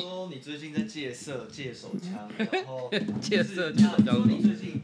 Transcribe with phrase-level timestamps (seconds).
[0.00, 4.28] 说你最近在戒色、戒手枪，然后戒色、戒手枪。
[4.28, 4.82] 你最近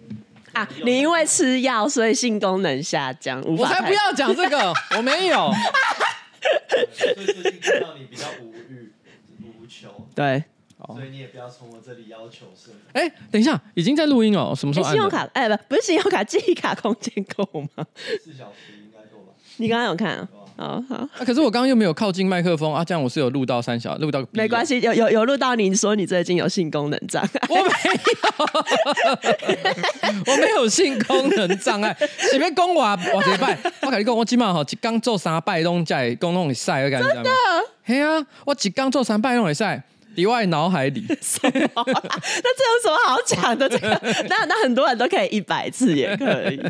[0.53, 3.63] 啊，你因为吃药，所以性功能下降，无法。
[3.63, 5.53] 我才不要讲这个， 我没有。
[6.93, 8.93] 所以最近看到你比较无欲
[9.43, 10.43] 无求，对，
[10.87, 12.77] 所以你也不要从我这里要求什么。
[12.93, 14.93] 哎，等一下，已经在录音哦，什么时候按？
[14.93, 17.45] 信用卡，哎，不，不是信用卡，记忆卡空间够
[17.77, 17.87] 吗？
[18.25, 19.35] 四小时应该够吧？
[19.57, 20.29] 你刚刚有看啊？
[20.59, 27.23] 哦好，啊，可是我刚刚又没有靠近麦克风啊，这样我是有录到三小，录到没关系，有有有录到你说你最近有性功能障。
[27.23, 27.63] 碍， 我没
[30.13, 37.31] 有，我没有性功能障碍，随便讲话我一拜，我跟你讲，我今晚吼一刚做三拜拢在公弄里晒，我跟你讲，真的，
[37.85, 39.83] 嘿啊，我一刚做三拜拢会晒。
[40.19, 43.69] 里外脑海里， 那这有什么好讲的？
[43.69, 43.89] 这个
[44.29, 46.61] 那那很多人都可以一百次也可以。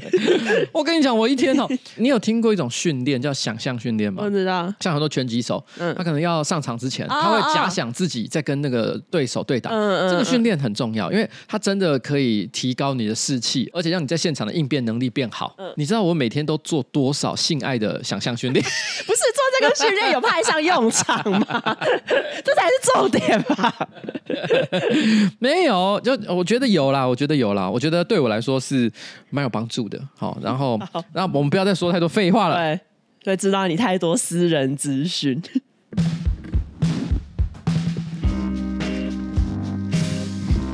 [0.70, 1.66] 我跟你讲，我一天哦，
[1.96, 4.22] 你有听过一种训练叫想象训练吗？
[4.22, 9.70] 我知道，像很多拳击手，嗯，他可能要上场之前，他会假想自己在跟那个对手对打。
[9.70, 15.54] 嗯嗯，这个训练很重要，因为他真的可以提高你的士气，而且让你在现场的应变能力变好。
[15.56, 18.62] 嗯，你知道我每天都做多少性爱的想象训练？
[19.06, 21.46] 不是做这个训练有派上用场吗？
[22.44, 23.37] 这才是重点。
[25.38, 28.90] 没有，就我觉得有啦，我觉得有啦，我觉得对我来说是
[29.30, 30.00] 蛮有帮助的。
[30.16, 30.78] 好，然后，
[31.12, 32.56] 那我们不要再说太多废话了。
[32.56, 32.80] 对，
[33.24, 35.40] 对，知道你太多私人资讯。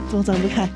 [0.08, 0.68] 怎么睁不开？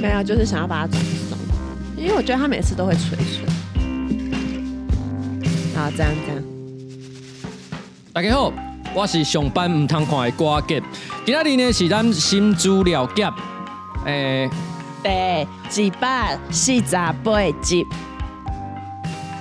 [0.00, 1.38] 没有，就是想要把它转松，
[1.96, 3.40] 因为我觉得他每次都会捶捶。
[5.74, 6.42] 好，这样这样。
[8.12, 8.52] 大家好，
[8.94, 10.82] 我是上班唔通看的瓜吉。
[11.24, 13.32] 今仔日呢是咱新资料夹，
[14.04, 14.50] 诶，
[15.02, 17.86] 第一百四十八集。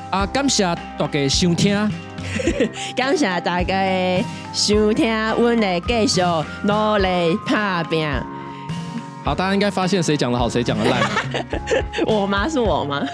[0.10, 0.64] 啊，感谢
[0.98, 1.92] 大家收听，
[2.96, 6.22] 感谢大家收听，阮会继续
[6.64, 8.08] 努力打拼。
[9.24, 11.00] 好，大家应该发现谁讲的好，谁讲的烂。
[12.08, 12.50] 我吗？
[12.50, 13.06] 是我吗？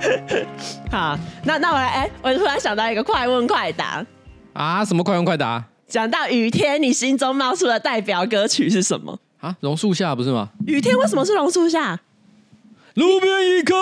[0.92, 4.04] 好，那那我来，哎、欸，我突然想到一个快问快答
[4.52, 4.84] 啊！
[4.84, 5.64] 什么快问快答？
[5.88, 9.18] 讲到雨天，你心中冒出的代表歌曲是什么？
[9.40, 10.50] 啊，榕树下不是吗？
[10.66, 11.98] 雨天为什么是榕树下？
[12.94, 13.74] 路边一棵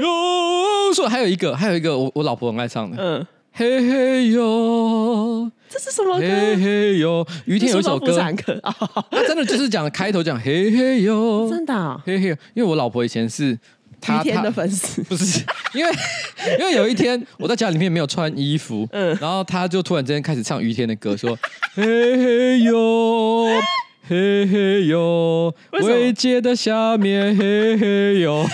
[0.00, 2.96] 榕树，还有一个，还有一个，我我老婆很爱唱的。
[3.00, 3.26] 嗯。
[3.56, 6.26] 嘿嘿哟，这是什么歌？
[6.26, 8.18] 嘿嘿哟，于天有一首歌，
[9.12, 12.36] 他真的就是讲开头讲嘿嘿哟，真的、哦，嘿嘿。
[12.54, 15.92] 因为我老婆以前是于天的粉丝， 不是，因为
[16.58, 21.38] 因为有一天我在家里面没有穿衣服，嗯，然后他就突然之间开始唱于天的歌，说
[21.76, 23.46] 嘿嘿哟，
[24.08, 28.44] 嘿嘿哟，未接的下面嘿嘿哟。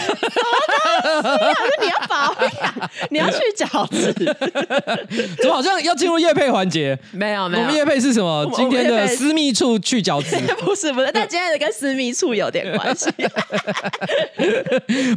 [1.80, 4.12] 你要保养，你要去角质，
[5.40, 6.98] 怎么好像要进入夜配环节？
[7.12, 8.50] 没有没有，我们夜配是什么？
[8.54, 10.36] 今天的私密处去角质？
[10.60, 13.10] 不 是不是，但今天的跟私密处有点关系。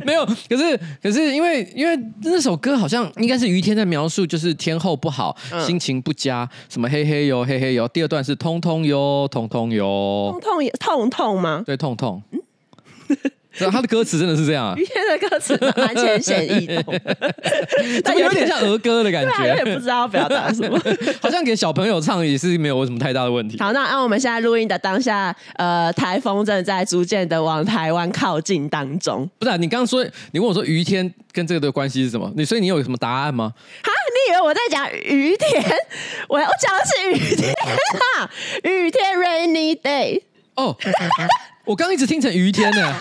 [0.06, 7.88] 没有，可是可是因为因为那首歌好像应该是于天在描述，就是天后不好，嗯、心情不佳，什么嘿嘿哟嘿嘿哟。
[7.88, 11.64] 第二段是通通哟通通哟，痛痛痛痛吗？
[11.66, 12.22] 对，痛痛。
[12.32, 12.40] 嗯
[13.72, 14.76] 他的歌词真的是这样啊！
[14.78, 16.94] 雨天的歌词蛮浅显易懂，
[18.04, 20.80] 但有点像儿歌的感觉，有点不知道表达什么。
[21.22, 23.60] 好像给小朋友唱也是没有什么太大的问题。
[23.60, 29.30] 好，那按我们现在录音的当下，呃，台风正在逐渐的往台湾靠近当中。
[29.40, 32.32] 不是啊，你刚刚说你问我说雨天跟这个的关系是什么？
[32.36, 33.54] 你所以你有什么答案吗？
[33.84, 35.64] 哈，你以为我在讲雨天？
[36.28, 37.54] 我我讲的是雨天
[38.18, 38.30] 啊，
[38.64, 40.22] 雨天 rainy day。
[40.56, 40.76] 哦，
[41.66, 42.96] 我刚一直听成雨天呢。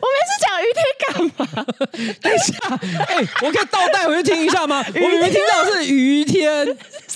[0.00, 1.64] 我每次讲雨天干嘛？
[2.22, 2.52] 等一下，
[3.08, 4.84] 哎、欸，我可以倒带回去听一下吗？
[4.94, 6.66] 我明明听到的是雨天，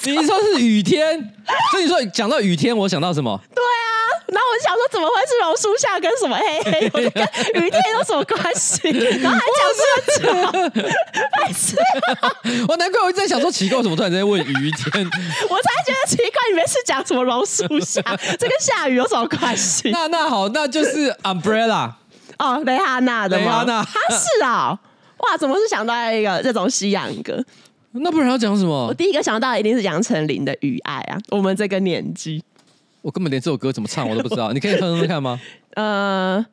[0.04, 1.34] 你说是雨天，
[1.70, 3.40] 所以你说讲到雨天，我想到什么？
[3.54, 7.22] 对啊，然后我就想说，怎么会是榕树下跟什么黑黑，我就跟
[7.62, 8.80] 雨天有什么关系？
[9.20, 10.82] 然后还讲这么久，
[11.38, 11.76] 白痴！
[12.68, 15.10] 我难怪我一直在想说，奇怪，我怎么突然间问雨天？
[15.48, 18.02] 我才觉得奇怪，你们是讲什么榕树下，
[18.38, 19.90] 这跟下雨有什么关系？
[19.90, 21.92] 那那好，那就是 umbrella。
[22.38, 23.44] 哦，蕾哈娜的吗？
[23.44, 24.78] 蕾哈娜，他是啊，
[25.18, 27.42] 哇，怎么是想到一个这种西洋歌？
[27.92, 28.86] 那不然要讲什么？
[28.88, 31.18] 我第一个想到一定是杨丞琳的《雨爱》啊。
[31.30, 32.42] 我们这个年纪，
[33.02, 34.52] 我根本连这首歌怎么唱我都不知道。
[34.52, 35.38] 你可以哼哼看吗？
[35.76, 36.44] 呃，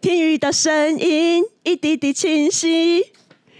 [0.00, 3.02] 听雨的声音一滴滴清晰，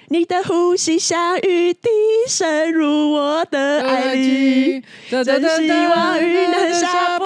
[0.09, 1.89] 你的呼吸像雨滴
[2.29, 7.25] 渗入我的爱里，真希望雨能下不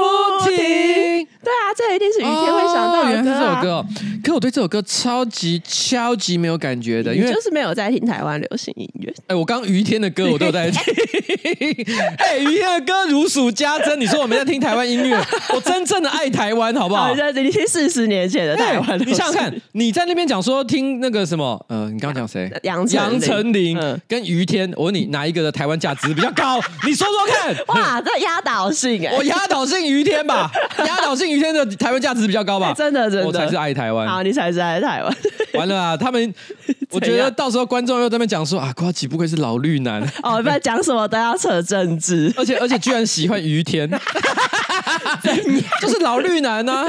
[0.49, 1.27] 停。
[1.45, 3.87] 对啊，这一定是雨天会想到的、啊哦、原来是这首歌哦。
[4.23, 9.13] 可我对这首歌超级超级没有感觉的，因为就是没有在听台湾流行音乐。
[9.27, 10.81] 哎，我刚于天的歌我都有在听。
[12.19, 13.99] 哎，于天的歌如数家珍。
[14.01, 15.17] 你说我没在听台湾音乐，
[15.55, 17.13] 我真正的爱台湾，好不好？
[17.13, 18.99] 你听四十年前的台湾。
[19.01, 22.51] 你想想看，你在那边讲说听那个什么，呃，你刚刚讲谁？
[22.63, 26.61] 杨杨丞琳跟于天，我问你哪一个的台湾价值比较高？
[26.87, 27.57] 你说说看。
[27.69, 29.15] 哇，这压倒性哎！
[29.17, 30.51] 我压倒性于天吧，
[30.87, 32.73] 压倒性于天的台湾价值比较高吧？
[32.77, 34.09] 真的真的，我才是爱台湾。
[34.09, 35.17] 好，你才是爱台湾。
[35.55, 36.35] 完了啊，他们，
[36.91, 43.91] 我觉得到时候观众又在那边讲说啊，瓜吉不愧是老绿男 哦，不然讲什么都要扯政治，而且而且居然喜欢于天。
[45.81, 46.87] 就是老绿男呢、啊，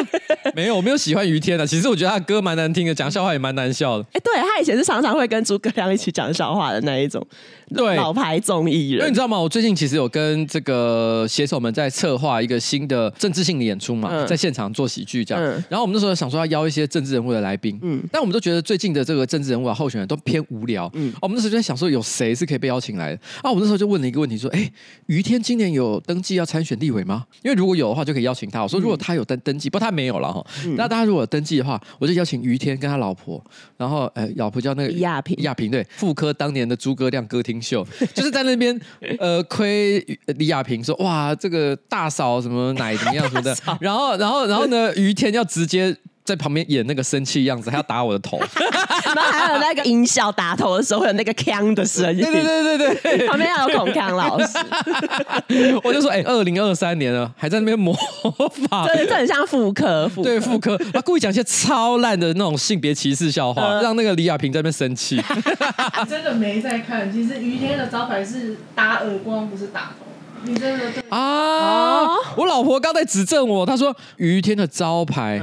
[0.56, 1.66] 没有，我没有喜欢于天的。
[1.66, 4.04] 其实我觉得他的歌蛮难听的，讲笑话也蛮难笑的。
[4.14, 7.26] 哎、欸，对他以前是常常会跟诸葛亮一起讲笑话的那一种，
[7.74, 9.00] 对老牌综艺人。
[9.00, 9.38] 因为你知道吗？
[9.40, 15.44] 我最近其实有跟这个写手们在策划一个新的政治性的演出嘛，嗯、在现场做喜剧这样。
[15.44, 23.22] 嗯、然后我们那时候想说要邀一些政治人物的来宾，嗯，但我们都觉得最近的这个政治人物啊候选人都偏无聊，嗯，我们那时候就在想说有谁是可以被邀请来的。
[23.42, 24.72] 啊，我们那时候就问了一个问题说， 哎，
[25.08, 27.26] 于天今年有登记要参选立委吗？
[27.44, 28.62] 因为如果有的话，就可以邀请他。
[28.62, 30.46] 我说如果他有登登记，不过他没有了哈。
[30.78, 33.44] 那大家如果有登记的话，我就邀请于天跟他老婆，
[33.78, 38.80] 然后呃，老婆叫那个亚萍，亚萍对，复刻当年的诸葛亮歌厅秀， 就是在那边
[39.20, 45.96] 呃亏李亚萍说哇这个大嫂什么奶怎么样什么的， 然后然后然后呢 于天要直接。
[46.26, 48.40] 在旁边演那个生气样子，还要打我的头，
[49.14, 54.58] 然后还有那个音效打头的时候会有那个锵的声音，对对对对对， 旁边要有孔锵老师，
[55.84, 57.94] 我就说哎，二零二三年了，还在那边模
[58.70, 65.22] 仿，对，这很像妇科，对妇科，他故意讲一些超烂的那种性别歧视笑话，呃、让那个李亚平在那边生气。
[66.08, 70.06] 真的没在看，其实于天的招牌是打耳光，不是打头。
[70.46, 72.08] 你真的啊！
[72.36, 75.42] 我老婆刚才指正我，她说于天的招牌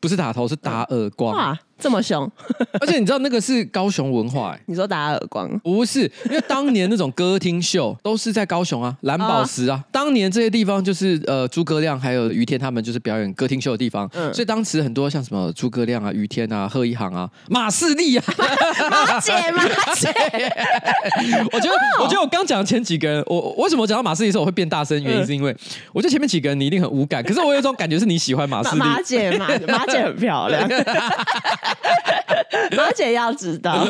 [0.00, 1.36] 不是打头，是打耳光。
[1.36, 2.30] 哇，这么凶！
[2.80, 4.56] 而且你知道那个是高雄文化？
[4.66, 5.48] 你说打耳光？
[5.60, 14.08] 不是，因为当年那种歌厅秀都是在高雄啊，蓝宝石啊，当年这些地方就是呃诸葛亮还有于天他们就是表演歌厅秀的地方。
[14.32, 18.24] 所以当时很多像什么诸葛亮啊、于天啊、贺一航啊、马士利啊、
[18.90, 20.12] 马姐、 马姐。
[21.52, 25.00] 我觉得，我觉得我刚讲的前几个人，我为什么讲到马士利的时候我会变大声？
[25.02, 25.56] 原因是因为
[25.92, 28.78] 我觉得前面几个人你一定很无感，可是我有一种感觉是你喜欢马士利。
[28.78, 30.68] 马姐，马马姐很漂亮。
[32.78, 33.72] 而且要知道。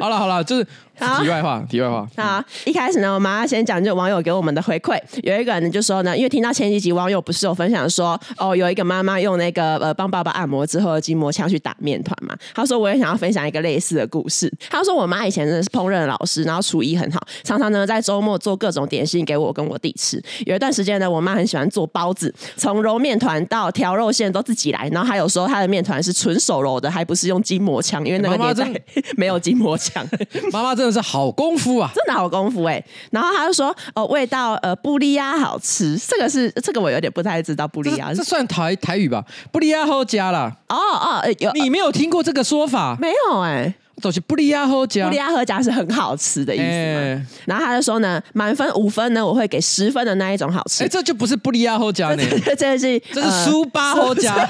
[0.00, 0.66] 好了好了，就是。
[0.98, 2.08] 好题外话，题外话。
[2.16, 4.98] 好，一开始呢，我们要先讲就网友给我们的回馈。
[5.22, 12.36] 有一个人就说呢，因为听到前几集网友不是有分享说，哦，有一个妈妈用那个呃帮爸爸按摩之后的筋膜枪去打面团嘛。
[12.54, 14.52] 他说我也想要分享一个类似的故事。
[14.70, 20.22] 他说我妈以前真的是烹饪老师，然后厨艺很好，常常呢在周末做各种点心给我跟我弟吃。
[20.46, 24.88] 有一段时间呢，我妈很喜欢做包子，从揉面团到调肉馅都自己来。
[24.90, 28.82] 然后还有说她的面团是纯手揉的，还不是用筋膜枪，因为那个年代
[29.16, 30.06] 没有筋膜枪。
[30.52, 30.98] 妈妈真的。
[30.98, 32.84] 是好功夫啊，真的好功夫哎、欸！
[33.12, 39.22] 然后他就说，哦，味道呃布利亚好吃，这个是这个我有点不太知道布利亚，这算台台语吧？
[39.52, 40.50] 布利亚后加啦。
[40.68, 42.96] 哦哦，有你没有听过这个说法？
[42.98, 46.68] 没有哎、欸，都是布利亚好加，布利亚好加是很好吃的意思嘛。
[46.68, 50.84] 欸、然后他就说呢，满分五分呢，我会给十分的那一种好吃。
[50.84, 54.48] 哎、欸，这就不是布利亚好加呢， 这这是这是苏巴好加。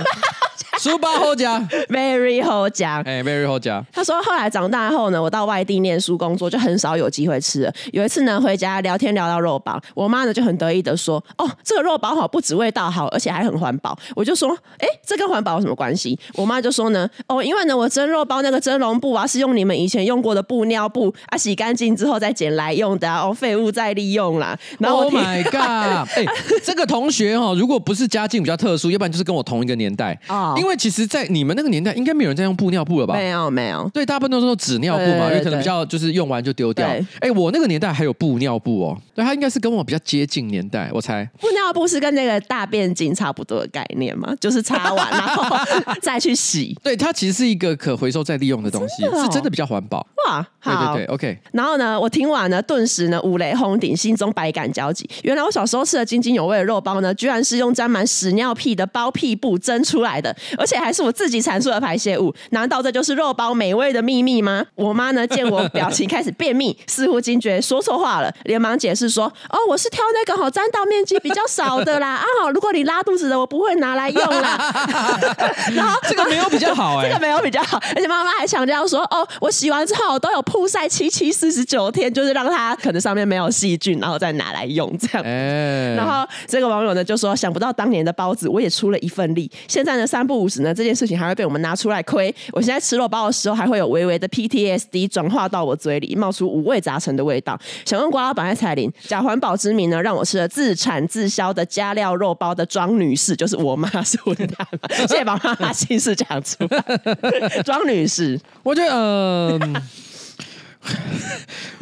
[0.78, 3.84] 书包好讲，very 好讲，哎，very 好讲。
[3.92, 7.74] 他说后来长大后呢，我到外地念书工作，就很少有机会吃了。
[7.92, 26.08] 有一次呢，回家聊天聊到肉包，我妈呢就很得意的说：“哦，这个肉包好，不止味道好，而且还很环保。”我就说：“哎，这跟环保有什么关系？”我妈就说呢：“哦，因为呢，我蒸肉包那个蒸笼布啊，是用你们以前用过的布尿布啊，洗干净之后再捡来用的啊，哦，废物再利用啦。”然后我 Oh my god！
[26.16, 26.26] 哎，
[26.64, 30.54] 这个同学哈，如果不是家境比较特殊，要不然就是跟我同一个年代哦。
[30.58, 33.14] 因为其实，在你们那个年代，应该没有人在用布尿布了吧？
[33.14, 33.88] 没有，没有。
[33.94, 36.86] 对，大部分都是纸尿布嘛，因为可能比较就是用完就丢掉。
[37.20, 38.98] 哎，我那个年代还有布尿布哦。
[39.14, 41.28] 对，它应该是跟我比较接近年代，我猜。
[41.40, 45.56] 布尿布是跟那个大便巾差不多的概念嘛，就是擦完然后
[46.02, 46.76] 再去洗。
[46.82, 50.06] 对，它其实是一个可回收再利用的东西，是真的比较环保。
[50.26, 51.38] 哇，好对对对，OK。
[51.52, 55.08] 然后呢，我听完呢，顿时呢，五雷轰顶，心中百感交集。
[55.22, 62.34] 原来我小时候吃的津津有味的肉包呢，居然是用沾满屎尿屁的包屁布蒸出来的，而且还是我自己产出的排泄物。
[62.50, 64.64] 难道这就是肉包美味的秘密吗？
[64.74, 72.16] 我妈呢，见我表情开始便秘， 似乎惊觉说错话了，连忙解释说：“哦，我是挑那个好沾到面积比较少的啦。
[72.16, 74.74] 啊，好，如果你拉肚子的，我不会拿来用啦。
[75.74, 85.22] ”然后这个没有比较好 哎、欸，这个没有比较好，而且妈妈还强调说：“哦，我洗完之后都有曝晒七七四十九天，就是让它可能上面没有细菌，然后再拿来用这样。
[85.24, 89.50] 欸”然后这个网友呢就说：“想不到当年的包子，我也出了一份力。
[89.66, 92.34] 现在呢三不五时呢这件事情还会被我们拿出来亏。
[92.52, 97.58] 我现在吃肉包的时候，还会有微微的 PTSD 转化到我嘴里，冒出五味杂陈的味道。
[97.84, 104.88] 想问瓜老板和彩玲，假环保之名呢，让我吃了自产自销的加料肉包的庄女士，就是我妈是混蛋嘛？
[105.06, 107.62] 谢谢把妈妈姓氏讲出来。
[107.64, 109.82] 庄女士，我觉得，嗯、呃，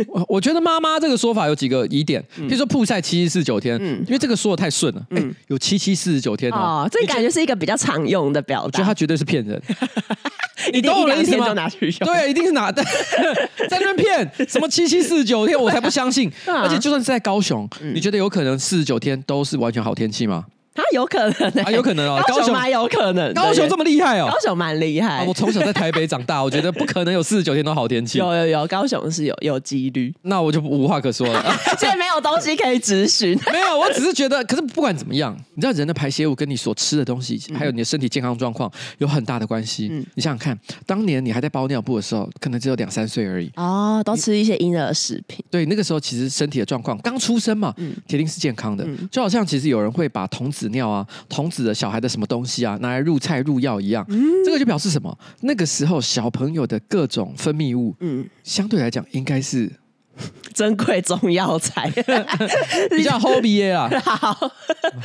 [0.09, 9.61] 我我觉得妈妈这个说法有几个疑点，比如说曝晒七七四十九天，嗯，因为这个说的太顺了，嗯、欸，有七七四十九天哦，哦，这感觉是一个比较常用的表达，我觉得他绝对是骗人。
[10.73, 12.83] 一定一两天就拿去用，对，一定是拿的，
[13.71, 16.29] 在那边骗什么七七四十九天，我才不相信。
[16.47, 20.45] 啊、而且就算是在高雄，嗯、你觉得有可能四十九天都是完全好天气吗？
[20.77, 22.23] 他有可能、欸，啊，有可能哦。
[22.29, 24.29] 高雄蛮有可能，高雄这么厉害哦。
[24.31, 25.25] 高雄蛮厉害、啊。
[25.27, 28.19] 我从小在台北长大，我觉得不可能有四十九天都好天气。
[28.21, 30.15] 有有有，高雄是有有几率。
[30.23, 31.43] 那我就无话可说了，
[31.79, 33.39] 现在没有东西可以咨询。
[33.53, 39.89] 没有，我只是觉得，可是不管怎么样，你知道人的排泄物跟你所吃的东西，还有你的身体健康状况有很大的关系。
[39.91, 43.51] 嗯，你想想看，当年你还在包尿布的时候，可能只有两三岁而已。
[43.57, 45.45] 哦，都吃一些婴儿食品。
[45.51, 47.75] 对，那个时候其实身体的状况刚出生嘛，
[48.07, 48.87] 铁定是健康的。
[49.11, 55.17] 就好像其实有人会把童子尿啊，童子的小孩的什么东西啊，拿来入菜入药一样，嗯、这个就表示什么？
[55.43, 59.71] 那个时候小朋友的各种分泌物，嗯，相对来讲应该是
[60.55, 61.91] 珍贵中药材，
[62.91, 64.51] 比较 hobby 啊， 好，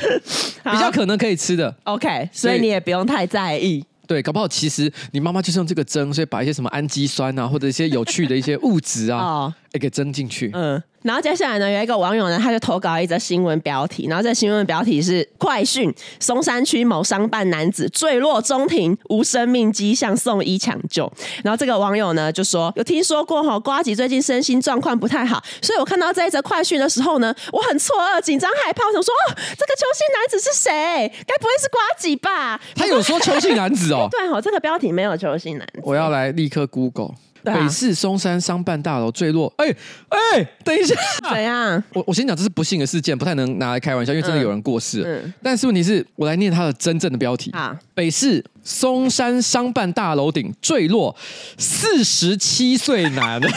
[0.72, 1.74] 比较可能可以吃的。
[1.84, 3.84] OK，所以你也不用太在意。
[4.06, 10.50] 对，搞不好其实你妈妈就是用这个蒸，所以把一些什么氨基酸啊，或者一些有趣的一些物质啊，哦，给蒸进去。
[10.52, 10.82] 嗯。
[11.02, 21.10] 然后接下来呢，有一个网友呢，他就投稿一则新闻标题，然后这新闻标题是“快讯：松山区某商办男子坠落中庭，无生命迹象，送医抢救”。
[21.42, 31.12] 然后这个网友呢就说：“有听说过哈，呱吉最近身心状况不太好，所以我看到这一则快讯的时候呢，我很错愕、紧张、害怕，我想说哦，这个邱姓男子是谁？
[31.26, 35.80] 该不会是瓜吉吧？”他有说邱姓男子哦， 对哦，这个标题没有邱姓男子。
[35.82, 37.14] 我要来立刻 Google。
[37.44, 39.76] 啊、北市松山商办大楼坠落，哎、欸、
[40.08, 40.94] 哎、欸，等一下，
[41.30, 41.82] 怎样？
[41.92, 45.08] 我我先讲，这是不幸的事件，不太能拿来开玩笑，因为真的有人过世了。
[45.08, 51.14] 嗯嗯、但是问题是，我来念他的真正的标题啊：北市松山商办大楼顶坠落，
[51.58, 53.48] 四十七岁男， 哇，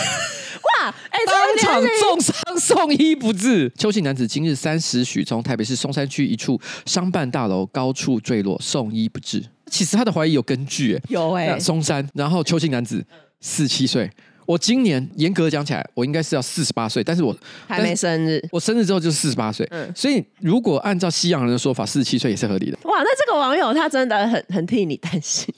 [1.09, 3.71] 哎、欸，当场重伤送医不治。
[3.77, 9.43] 邱姓男子今日三时许从台北市松山区一处商办大楼高处坠落，送医不治。
[9.67, 13.03] 其实他的怀疑有根据、欸，有哎、欸，松山，然后邱姓男子。
[13.41, 14.09] 四七岁，
[14.45, 17.35] 我今年严格讲起来，我应该是要四十八岁，但是我
[17.67, 22.77] 还没生日，我生日之后就是四十八岁，嗯，所以如果按照西洋人的说法，四十七岁也是合理的。
[22.83, 25.53] 哇，那这个网友他真的很很替你担心，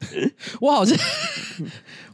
[0.60, 0.96] 我好像。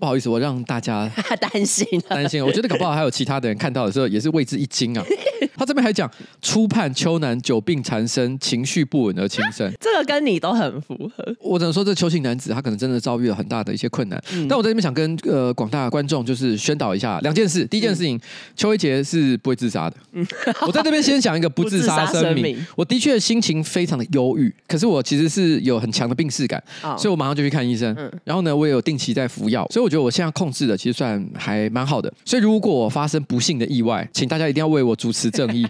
[0.02, 1.09] 不好意思，我让大家
[1.40, 2.44] 担心担心。
[2.44, 5.04] 我觉得搞不好还有其他的人看到的时候也是为之一惊啊。
[5.54, 9.73] 他这边还讲初判秋男久病缠身，情绪不稳而轻生。
[9.80, 11.37] 这个跟你都很符合。
[11.38, 14.21] 我只能说，这邱姓男子他可能真的遭遇了很大的一些困难。
[14.32, 17.64] 嗯、但我在这边想跟呃广大观众就是宣导一下两件事。
[17.66, 18.21] 第一件事情，嗯、
[18.56, 19.97] 邱一杰是不会自杀的。
[20.14, 20.26] 嗯、
[20.66, 22.56] 我在这边先讲一个不自杀声明。
[22.75, 27.94] 我的确心情非常的忧郁，可是我其实是有很强的病逝感，哦、所以我马上就去看医生。
[27.97, 29.91] 嗯、然后呢，我也有定期在服药，所以我。
[29.92, 35.68] 就我现在控制的其实算还蛮好的，所以如果我发生不幸的意外，请大家一定要为我主持正义，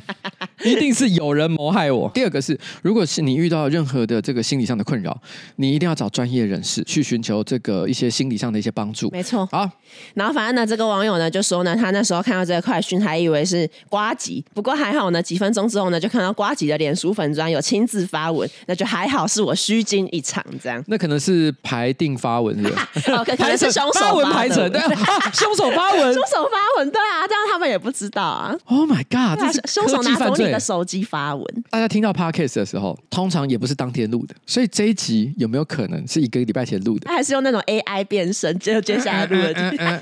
[0.64, 2.11] 一定是有人谋害我。
[2.14, 5.16] 第二个是，如果是你遇到任何的这个心理上的困扰，
[5.57, 9.11] 你一定要找专业人士去寻求这个一些心理上的一些帮助。
[9.11, 9.69] 没错，好。
[10.14, 20.83] 然后反正呢，这个网友呢就说呢，他那时候看到这个快讯，还以为是瓜吉，不过还好呢，几分钟之后呢，就看到瓜吉的脸书粉砖有亲自发文，那就还好，是我虚惊一场这样。
[20.87, 22.69] 那可能是排定发文是？
[23.12, 24.12] 哦，可能是凶手。
[24.12, 24.78] 文排成对，
[25.33, 28.54] 凶手发文，凶手发文，对啊，这样他们也不知道啊。
[28.66, 31.64] Oh my god，这是凶手拿走你的手机发文。
[31.71, 37.11] 大家听到 podcast 的时候，通常也不是当天录的，所以这一集有没有可能是一个礼拜前录的？
[37.11, 40.00] 还是用那种 AI 变身，就接下来录的？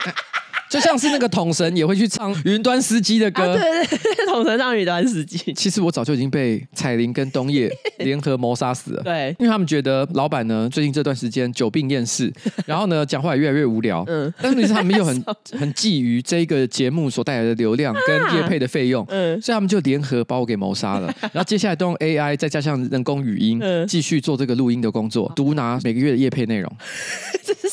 [0.71, 5.53] 就像是那个统神也会去唱 云端司机的歌，啊、对 对对，统神唱云端司机。
[5.53, 9.03] 其实我早就已经被彩铃跟冬叶 联合谋杀死了。
[9.03, 12.33] 对，因为他们觉得老板呢最近这段时间久病厌世，
[12.65, 14.05] 然后呢讲话也越来越无聊。
[14.07, 15.13] 嗯，但是他们又很
[15.53, 21.13] 很觊觎这个节目所带来的流量跟业配的费用，嗯，所以他们就联合把我给谋杀了。
[21.33, 26.73] 然后接下来都用 AI 再加上人工语音，继续做这个录音的工作，独拿每个月的业配内容。
[27.45, 27.69] 这是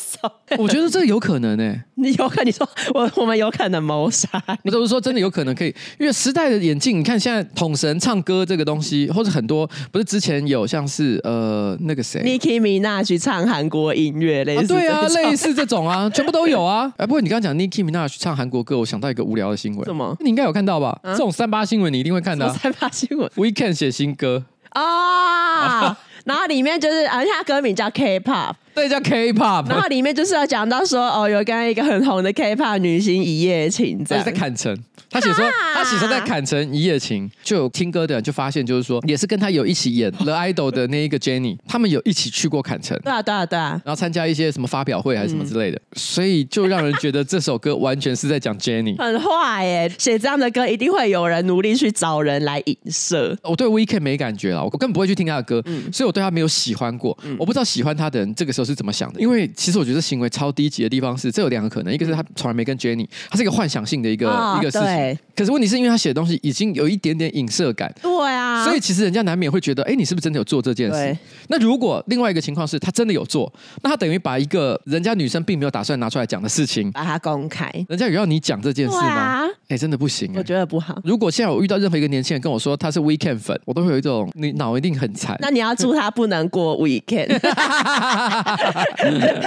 [0.58, 1.80] 我觉得这个有可能呢、欸。
[1.96, 4.28] 你有可能你说我我们有可能谋杀？
[4.64, 16.92] 我就是说真的有可能可以，因为时代的眼镜，你看现在统神唱歌这个东西，或者很多不是之前有像是呃那个谁，Nicki Minaj 唱韩国音乐类似、啊，对啊，类似这种啊，全部都有啊。
[16.98, 20.16] 哎，不过你刚刚讲 Nicki Minaj 唱韩国歌，我想到一个无聊的新闻，什么？
[20.20, 20.98] 你应该有看到吧？
[21.02, 22.56] 啊、这种三八新闻你一定会看到、啊。
[22.62, 28.52] 三八新闻，Weekend 写新歌啊，然后里面就是，而且他歌名叫 K-pop。
[28.74, 34.76] 对，叫 K-pop，然后里面就是要讲到说，哦，有刚刚一个很红的 K-pop 女星一夜情，在在坎城，
[35.10, 35.44] 他写说
[35.74, 53.36] 他写说在坎城一夜情，就有听歌的人就发现，就是说也是跟他有一起演 The Idol 的那一个 Jennie，他们有一起去过坎城，对啊对啊对啊，然后参加一些什么发表会还是什么之类的，所以就让人觉得这首歌完全是在讲 Jennie，很坏耶，写这样的歌一定会有人努力去找人来影射。
[53.42, 55.60] 我对 Weekend 没感觉了，我根本不会去听他的歌，
[55.92, 59.48] 所以我对他没有喜欢过，我不知道喜欢他的人这个时候是怎么想的，因为。
[59.56, 65.18] 其实我觉得行为超低级的地方是，这有两个可能，一个是他从来没跟 Jennie，他是一个幻想性的一个、哦、一个事情。
[65.34, 71.16] 可是问题是因为他写的东西已经有一点点影射感，对啊，所以其实人家难免会觉得，哎，你是不是真的有做这件事？
[71.48, 79.46] 那如果另外一个情况是他真的有做，那他等于把一个人家女生并没有打算拿出来讲的事情，把它公开，人家有要你讲这件事吗？
[79.68, 81.00] 哎、啊，真的不行，我觉得不好。
[81.04, 85.36] 如果现在我遇到任何一个年轻人跟我说他是 Weekend 粉，我都会有一种你脑一定很残。
[85.40, 87.30] 那你要祝他不能过 Weekend，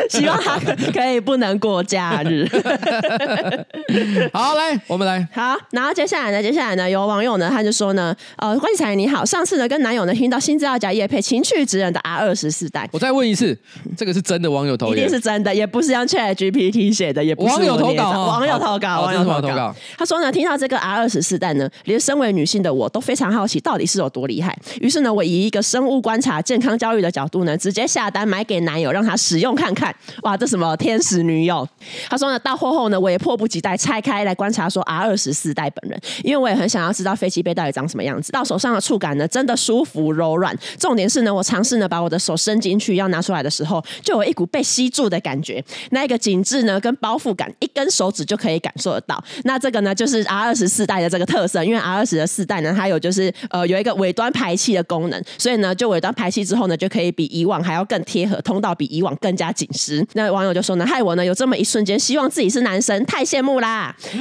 [0.09, 0.59] 希望他。
[0.91, 2.47] 可以不能过假日。
[4.33, 5.27] 好，来，我们来。
[5.33, 6.41] 好，然后接下来呢？
[6.41, 6.89] 接下来呢？
[6.89, 12.87] 有网友呢，他就说呢，呃，关系彩你好，上次呢跟男友呢听到新资料夹叶配情趣职人的 R 二十四代。
[12.91, 13.57] 我再问一次，
[13.95, 14.93] 这个是真的网友投稿？
[14.93, 18.11] 一定是真的，也不是用 Chat GPT 写的，也不是网友投稿。
[18.11, 19.75] 网友投稿，网友投稿。
[19.97, 24.57] 他说呢，听到这个 R 二十四代呢，连身为女性的我都非常好奇，到底是有多厉害。
[24.79, 29.93] 于是呢，我以一个生物观察、健康教育的角度呢，直接下单买给男友，让他使用看看。
[30.23, 31.67] 哇，这什么天使女友？
[32.09, 38.31] 他说呢，到货后呢，我也迫不及待拆开来观察，说 R 二十四代本人，因为我也很想要知道飞机杯到底长什么样子。
[38.31, 40.57] 到手上的触感呢，真的舒服柔软。
[40.79, 45.63] 重点是呢，我尝试呢把我的手伸进去要拿出来的时候，就有一股被吸住的感觉。
[45.91, 49.21] 那个紧致呢跟包覆感，一根手指就可以感受得到。
[49.43, 60.05] 那这个呢，就是 R 二十四代的这个特色，因为 R 二十的四代呢，它有就是呃有一个尾端排气的功能，所以呢，就尾端排气之后呢，就可以比以往还要更贴合，通道比以往更加紧实。
[60.13, 63.93] 那网友就说呢，害我呢有这么一瞬间希望自己是男生，太羡慕啦！
[64.01, 64.11] 怎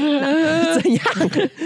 [0.93, 1.05] 样？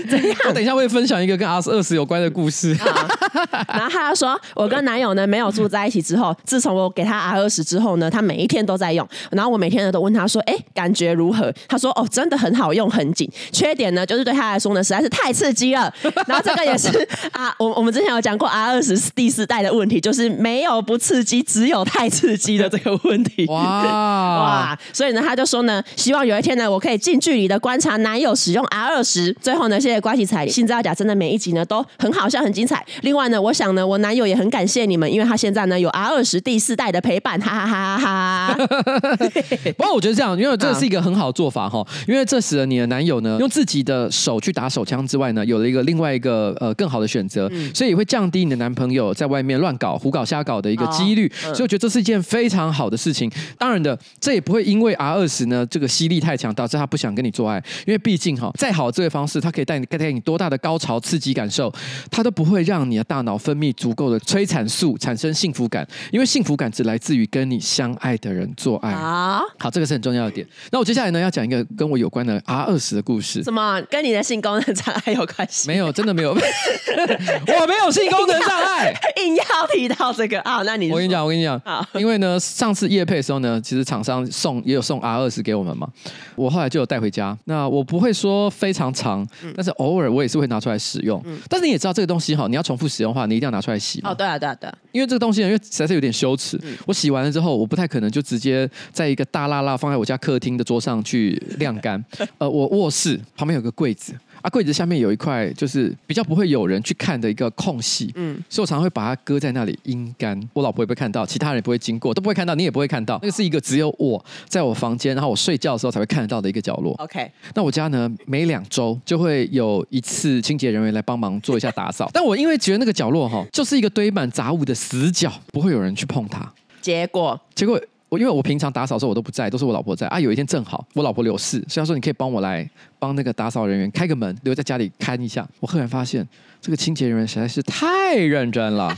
[0.09, 0.37] 怎样？
[0.49, 2.77] 我等一下会分享一个跟 R 二十有关的故事。
[3.69, 9.09] 然后他说，我跟男友呢没有住在一起之后，自从我给他 R 二十之后呢，他每一天都在用。
[9.31, 11.53] 然后我每天呢都问他说，哎，感觉如何？
[11.69, 13.31] 他说，哦，真的很好用，很紧。
[13.53, 15.93] 缺点呢，就是对他来说呢，实在是太刺激了。
[16.27, 16.89] 然后这个也是
[17.33, 23.47] 啊，我我们之前有讲过 R 二十第四代的问题，就是没有不刺激，只有太刺激的这个问题。
[23.47, 23.59] 哇
[24.75, 24.79] 哇！
[24.93, 29.33] 所以呢，他就说呢，希望有一天呢，我可以近距离的观察男友使用 R 二十。
[29.41, 32.85] 最后呢，谢谢关系彩新资料夹，真的每一集呢都很好笑，很精彩。
[33.03, 38.67] 另外呢，我想呢，我男友也很感谢你们，因为他现在呢有 R 二十第四代的陪伴，哈哈哈哈哈。
[39.77, 51.27] 不过我觉得这样，因为这是一个很好的做法哈，因为这使得你的男友呢用自己的手去打手枪之外呢，有了一个另外一个呃更好的选择，嗯、所以会降低你的男朋友在外面乱搞、胡搞、瞎搞的一个几率。
[51.45, 53.31] 哦嗯、所以我觉得这是一件非常好的事情。
[53.59, 61.73] 当然的，这也不会因为 R 二十呢这个吸力太强，导致他不想跟你做爱，因为毕竟哈，再好的这个方式，它可以带你带给你多大的高潮刺激感受，
[62.11, 68.91] 它都不会让你的大脑分泌足够的催产素，产生幸福感，因为幸福感只来自于跟你相爱的人做爱。
[68.93, 70.47] 啊，好，这个是很重要的点。
[70.71, 73.43] 那我接下来呢要讲一个跟我有关的 R 二十的故事。
[73.43, 73.81] 什么？
[73.91, 75.69] 跟你的性功能障碍有关系？
[75.69, 76.31] 没有，真的没有。
[76.35, 80.63] 我没有性功能障碍， 硬要提到这个啊？
[80.63, 85.89] 那你我跟你讲，我跟你讲，好 因为呢，上次夜配的时候呢，其实厂商送也有送 R 二十给我们嘛，
[86.37, 87.37] 我后来就有带回家。
[87.45, 91.21] 那我不会说非常长，嗯、但是偶尔我也是会拿出来使用。
[91.25, 94.01] 嗯、但是你也知道这个东西哈，你要重复使用的话，你一定要拿出来洗。
[94.03, 94.79] 哦，对啊，对啊，对啊。
[94.93, 96.59] 因为这个东西呢，因为实在是有点羞耻。
[96.63, 102.03] 嗯、我洗完了之后，我不太可能就直接在一个大剌剌放在我家客厅的桌上去晾干。
[102.39, 104.15] 呃，我卧室旁边有个柜子。
[104.45, 116.93] 啊，柜子下面有一块就是比较不会有人去看的一个空隙，嗯，所以我常常会把它搁在那里阴干，我老婆也不会看到，其他人也不会经过，都不会看到，你也不会看到，那个是一个只有我在我房间，然后我睡觉的时候才会看得到的一个角落。
[116.99, 126.53] OK，那我家呢，每两周就会有一次清洁人员来帮忙做一下打扫， 但我因为觉得那个角落哈，就是一个堆满杂物的死角，不会有人去碰它。
[126.83, 127.81] 结果，结果。
[128.15, 130.21] 我因为我平常打扫的时候我都不在，都是我老婆在啊。
[130.21, 135.45] 有一天正好我老婆有事，所以她说你可以帮我来帮那个打扫人员开个门，留在家里看一下。
[135.59, 136.25] 我赫然发现
[136.61, 138.97] 这个清洁人员实在是太认真了，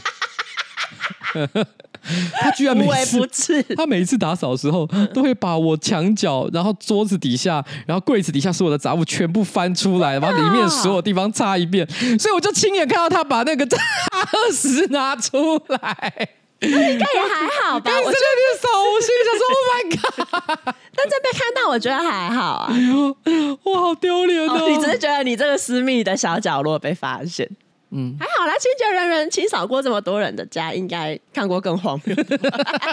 [2.38, 11.88] 他居然每次他每一次打扫的时候都会把我墙角、然后桌子底下、然后柜子底下所有的杂物全部翻出来，把里面所有地方擦一遍。
[12.18, 13.64] 所以我就亲眼看到他把那个
[14.12, 16.28] 二十拿出来。
[16.60, 17.90] 那应该也还好吧？
[18.04, 22.70] 我这边扫，我心里想说：“Oh my god！” 但这被看到，我觉得还好啊。
[22.72, 23.14] 哎呦，
[23.62, 24.68] 我好丢脸哦！
[24.68, 27.48] 你只是觉得你这个私密的小角落被发现。
[27.98, 32.38] 嗯，还好啦，清洁人员清扫过这么多人的家，应该看过更荒谬的。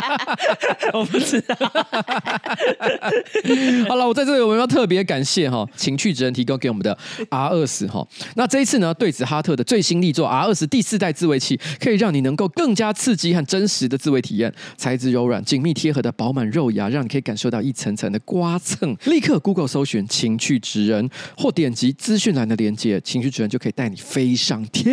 [0.93, 1.53] 我不知道。
[3.89, 6.97] 好了，我在这里我们要特别感谢哈情趣职人提供给我们的
[7.29, 8.07] R 二十哈。
[8.35, 14.53] 那这一次呢，对子哈特的最新力作 R 二十第四代自慰器，可以让你能够更加刺激和真实的自慰体验。
[14.77, 18.95] 材质柔软、紧密贴合的饱满肉芽，让你可以感受到一层层的刮蹭。
[19.03, 24.92] 立刻 Google 搜寻情趣职人，或点击资讯栏的链接，情趣职人就可以带你飞上天。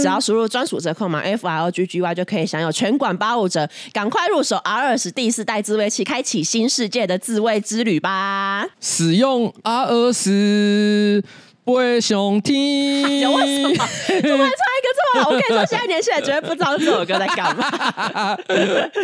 [0.00, 8.66] 只要输入专属折扣码 F R O G G Y 就可以享有全馆八五折，赶快入手 R 二十第四代自慰器，开启新世界的自慰之旅吧！
[8.80, 11.22] 使用 R 二十
[11.64, 13.74] 飞上天， 有为什么？
[13.74, 15.30] 怎么还差一个这么好？
[15.30, 18.36] 我跟你说，现在年轻人绝对不知道这首歌在干嘛。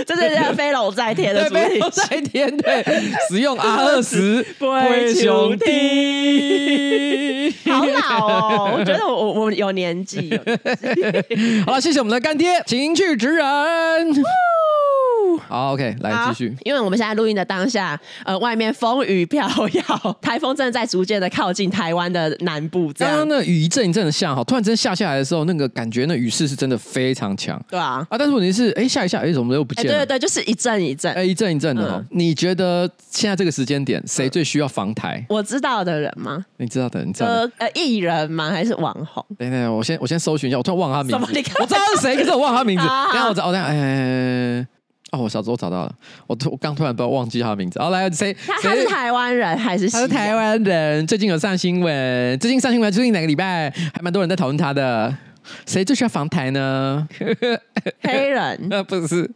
[0.06, 2.84] 这是这个飞龙在天的主题曲，飞龙在天对，
[3.30, 7.69] 使用 R 二十飞上天， 好
[8.08, 8.74] 老哦！
[8.78, 10.28] 我觉得我我有年纪。
[10.30, 13.44] 有年纪 好了，谢谢我们的干爹，情趣职人。
[15.38, 16.56] 好，OK，来继续。
[16.64, 22.92] 因为我们现在录音的当下，呃，外面风雨飘摇， 台风正在逐渐的靠近台湾的南部。
[22.92, 27.60] 这样，刚刚那雨一阵一阵的下，哈，突然间下下来的时候，那个感觉，那雨势是真的非常强。
[27.68, 29.90] 对啊，啊，但是问题是，哎，下一下，哎，怎么又不见了？
[29.92, 31.90] 对对对，就是一阵一阵，哎，一阵一阵的。
[31.90, 35.24] 嗯、你觉得现在这个时间点，谁最需要防台？
[35.28, 36.44] 我知道的人吗？
[36.58, 37.50] 你知道的，你知道的。
[37.58, 38.50] 呃，艺人吗？
[38.50, 39.24] 还是网红？
[39.38, 41.32] 等等，我先我先搜寻一下，我突然忘了他名字。
[41.32, 42.84] 你我知道他是谁，可是我忘了他名字。
[43.12, 44.66] 等下我找，我等下，哎。
[45.12, 45.94] 哦，我小时候找到了，
[46.26, 47.80] 我突我刚突然不知道忘记他的名字。
[47.80, 48.32] 哦，来谁？
[48.46, 49.90] 他他是台湾人还是？
[49.90, 52.38] 他是台湾人，最近有上新闻。
[52.38, 55.12] 最近上新闻，最近哪个礼拜还蛮多人在讨论他的。
[55.66, 57.08] 谁最需要防台呢？
[58.02, 58.68] 黑人？
[58.70, 59.28] 那 不是？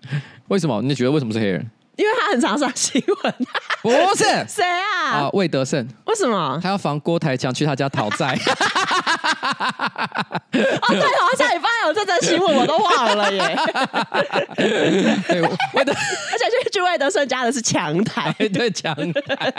[0.49, 0.81] 为什么？
[0.83, 1.71] 你觉得为什么是黑人？
[1.97, 3.35] 因为他很常上新闻。
[3.83, 5.11] 不是谁啊？
[5.11, 5.85] 啊，魏德圣。
[6.07, 6.61] 为什么？
[6.63, 8.39] 他要防郭台强去他家讨债。
[10.55, 13.57] 哦，对，好像下礼拜有这则新闻，我都忘了耶。
[14.57, 15.93] 对，魏德，
[16.33, 19.53] 而且去去魏德胜家的是强台，对，强台，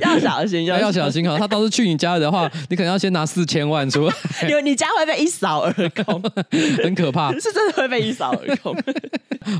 [0.00, 1.38] 要小心，要要小心哈。
[1.38, 4.14] 他倒是去你家的话，你可能要先拿四千万出来，
[4.48, 5.72] 因为你家会被一扫而
[6.04, 6.22] 空，
[6.82, 8.76] 很可怕，是真的会被一扫而空。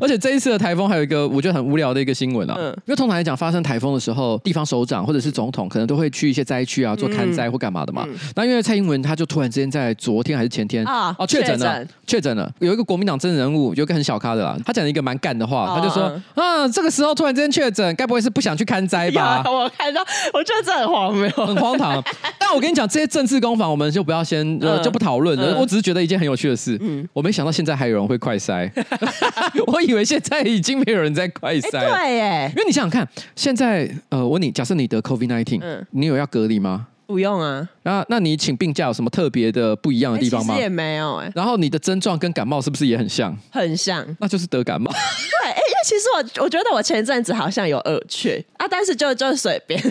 [0.01, 8.05] 而且这一次的台风还有一个我觉得很无聊的一个新闻啊，嗯，因为通常来讲，发生台风的时候，地方首长或者是总统可能都会去一些灾区啊做看灾或干嘛的嘛。
[8.35, 12.36] 那因为蔡英文他就突然之间在昨天还是前天啊哦确诊了，确诊。
[12.36, 16.02] 了，有一个国民党真人物，有一个很小咖的啦，他讲了一个蛮干的话，他就说
[16.34, 19.42] 啊，这个时候突然之间确诊，该不会是不想去看灾吧？
[19.48, 20.02] 我看到，
[20.34, 22.02] 我觉得这很荒谬，很荒唐。
[22.38, 25.54] 但我跟你讲，这些政治攻防，我们就不要先、呃、就不讨论了。
[25.54, 28.70] 嗯、我只是觉得一件很有趣的事，嗯，我没想到现在还有人会快筛，
[29.66, 36.88] 我以为现在已经没有人在快筛，对耶，因为你想想看，现在呃，我问你，假设你得 COVID nineteen，嗯，你有要隔离吗？
[37.06, 40.54] 不用啊，那那你请病假有什么特别的不一样的地方吗？
[40.54, 41.32] 其实也没有哎、欸。
[41.34, 43.36] 然后你的症状跟感冒是不是也很像？
[43.50, 44.90] 很像，那就是得感冒。
[44.90, 45.52] 对，
[45.87, 49.81] 其实我我觉得我前阵子好像有耳缺啊，但是就就随便，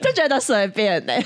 [0.00, 1.22] 就觉得随便呢、欸，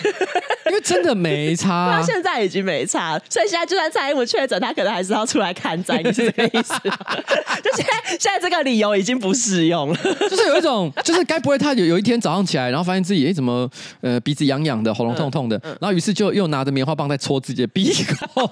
[0.67, 1.93] 因为真的没差。
[1.95, 6.75] 他现在已经没差，所以现在就算蔡英文确诊，他可能还是要出来看灾，你是这个意思？
[7.63, 13.71] 就现在现在这个理由已经不适用了，就是有一种，就是该不会他有有一天早上起来，然后发现自己哎、欸、怎么？
[14.01, 17.93] 呃，鼻子痒痒的，喉咙痛痛的，嗯嗯、然后于是就又拿着棉花棒在戳自己的鼻
[18.35, 18.43] 孔。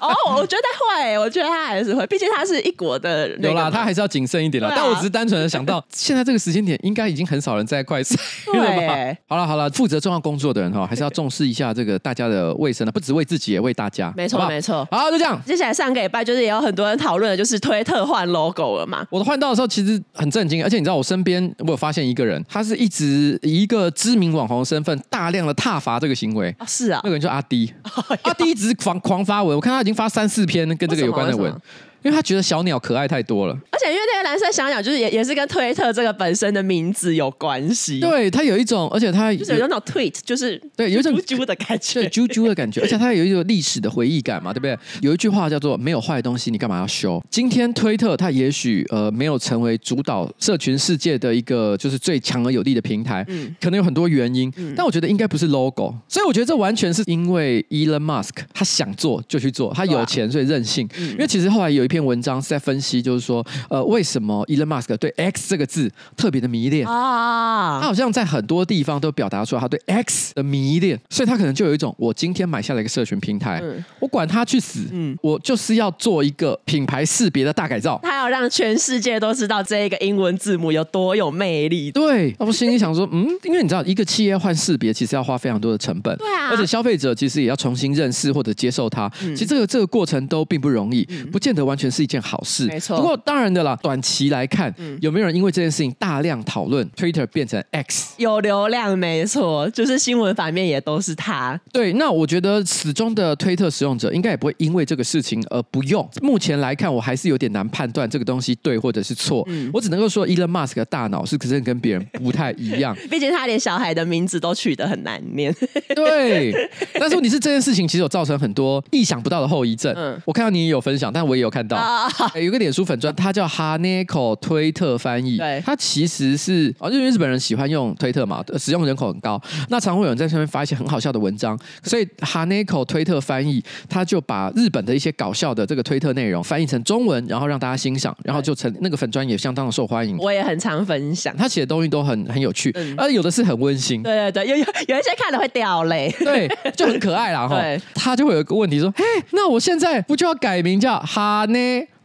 [0.00, 0.64] 哦，我觉得
[1.04, 3.28] 会，我觉得他还是会，毕竟他是一国的。
[3.38, 4.68] 有啦，他还是要谨慎一点啦。
[4.68, 8.14] 啊、但我只是单纯的想到， 现在这个时间点，应该已经很少人在快筛
[8.56, 8.94] 了吧？
[8.94, 14.12] 对， 好了好了，负责重要工作的人哈，还是要重视一下这个大家的卫生的，不只为自己，也为大家。
[14.16, 14.86] 没错没错。
[14.90, 15.40] 好，就这样。
[15.44, 19.06] 接下来上个礼拜就是也有很多人讨论的，就是推特换 logo 了嘛。
[19.10, 26.54] 我换到的时候其实很震惊，而且你知道我身边我有发现一个人，他是一直以一个知名网红身份大量的踏伐这个行为。
[26.58, 27.72] 啊，是啊，那个人叫阿迪，
[28.22, 31.54] 阿迪一直狂狂发文，我看他已经发三四篇跟这个有关的文。
[32.02, 38.00] 因为他觉得小鸟可爱太多了，而且因为那个蓝色小鸟就是也也是跟推特这个本身的名字有关系。
[38.00, 44.78] 对，它有一种，而且它就是有那种 tweet，就是对，有一种啾啾的感觉，对，啾啾的感觉， 而且它有一种历史的回忆感嘛，对不对？
[45.02, 47.22] 有一句话叫做“没有坏东西，你干嘛要修”。
[47.30, 60.88] 今天推特它也许呃没有成为主导社群世界的一个就是最强而有力的平台，嗯，可能有很多原因，嗯，但我觉得应该不是 logo，所以我觉得这完全是因为 Elon Musk 他想做就去做，他有钱所以任性。
[61.10, 66.86] 因为其实后来有一篇文章是在分析就是说，呃，为什么 Elon Musk 对 X 这个字特别的迷恋？
[66.86, 67.80] 啊？
[67.82, 81.90] 他好像在很多地方都表达出来他对 X 的迷恋，所以他可能就有一种，我今天买下了一个社群平台，嗯、我管他去死，嗯，我就是要做一个品牌识别的大改造，他要让全世界都知道这一个英文字母有多有魅力。
[81.90, 92.66] 对，那我心里想说，嗯，因为你知道，一个企业换识别其实要花非常多的成本，对啊，而且消费者其实也要重新认识或者接受它，嗯、其实这个这个过程都并不容易，嗯、不见得完全是一件好事。
[92.66, 98.14] 没错，不过当然的啦，短期来看，嗯、有没有人因为这件事情大量讨论 Twitter 变成 X？
[98.18, 101.58] 有流量，没错，就是新闻反面也都是他。
[101.72, 106.08] 对，那我觉得始终的推特使用者应该也不会因为这个事情而不用。
[106.20, 109.42] 目前来看，我还是有点难判断这个东西对或者是错。
[109.48, 112.94] 嗯、我只能够说，Elon Musk 的大脑是可是跟别人不太一样。
[113.10, 115.54] 毕竟他连小孩的名字都取得很难念。
[115.94, 116.52] 对，
[116.98, 119.94] 但是问题是这件事情其实有造成很多意想不到的后遗症。
[119.96, 121.78] 嗯，我看到你也有分享，但我也有看到。
[121.78, 125.36] 啊有个脸书粉砖，它叫 Haneko 推特翻译。
[125.36, 140.16] 对，它其实是啊，因为日本人喜欢用推特嘛，使用人口很高，那常会有人在上面发一些很好笑的文章，所以 Haneko 推特翻译，他就把日本的一些搞笑的这个推特内容翻译成中文，然后让大家欣赏，然后就成那个粉砖也相当的受欢迎。
[140.18, 144.02] 我也很常分享，他写的东西都很很有趣，嗯、而有的是很温馨。
[144.02, 147.46] 对对对，有有有一些看了会掉泪，对，就很可爱啦。
[147.48, 151.59] 哈对，他就会有一个问题说，嘿，那我现在不就要改名叫 Hane？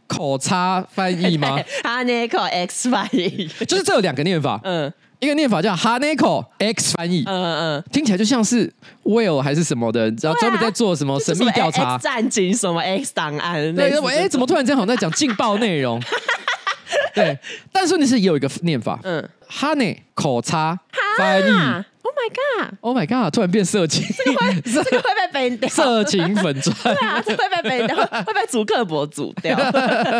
[0.06, 1.58] 口叉翻译吗？
[1.82, 4.60] 哈内口 X 翻译，就是这有两个念法。
[4.62, 7.24] 嗯，一个念法叫哈内口 X 翻译。
[7.26, 13.74] 嗯嗯，听起来就像是 Will 还是什么的，然后专门在做什么神秘调查、战警什么 X 档案。
[13.74, 16.00] 对，哎，怎么突然间好像在讲劲爆内容？
[17.14, 17.36] 对，
[17.72, 19.00] 但是你是也有一个念法。
[19.02, 20.78] 嗯，哈内口叉
[21.18, 21.84] 翻译。
[22.06, 23.34] Oh my god！Oh my god！
[23.34, 25.68] 突然变色情，这个会这个会被掉。
[25.68, 29.58] 色情粉钻，对啊，这会被掉，会被主客博主掉。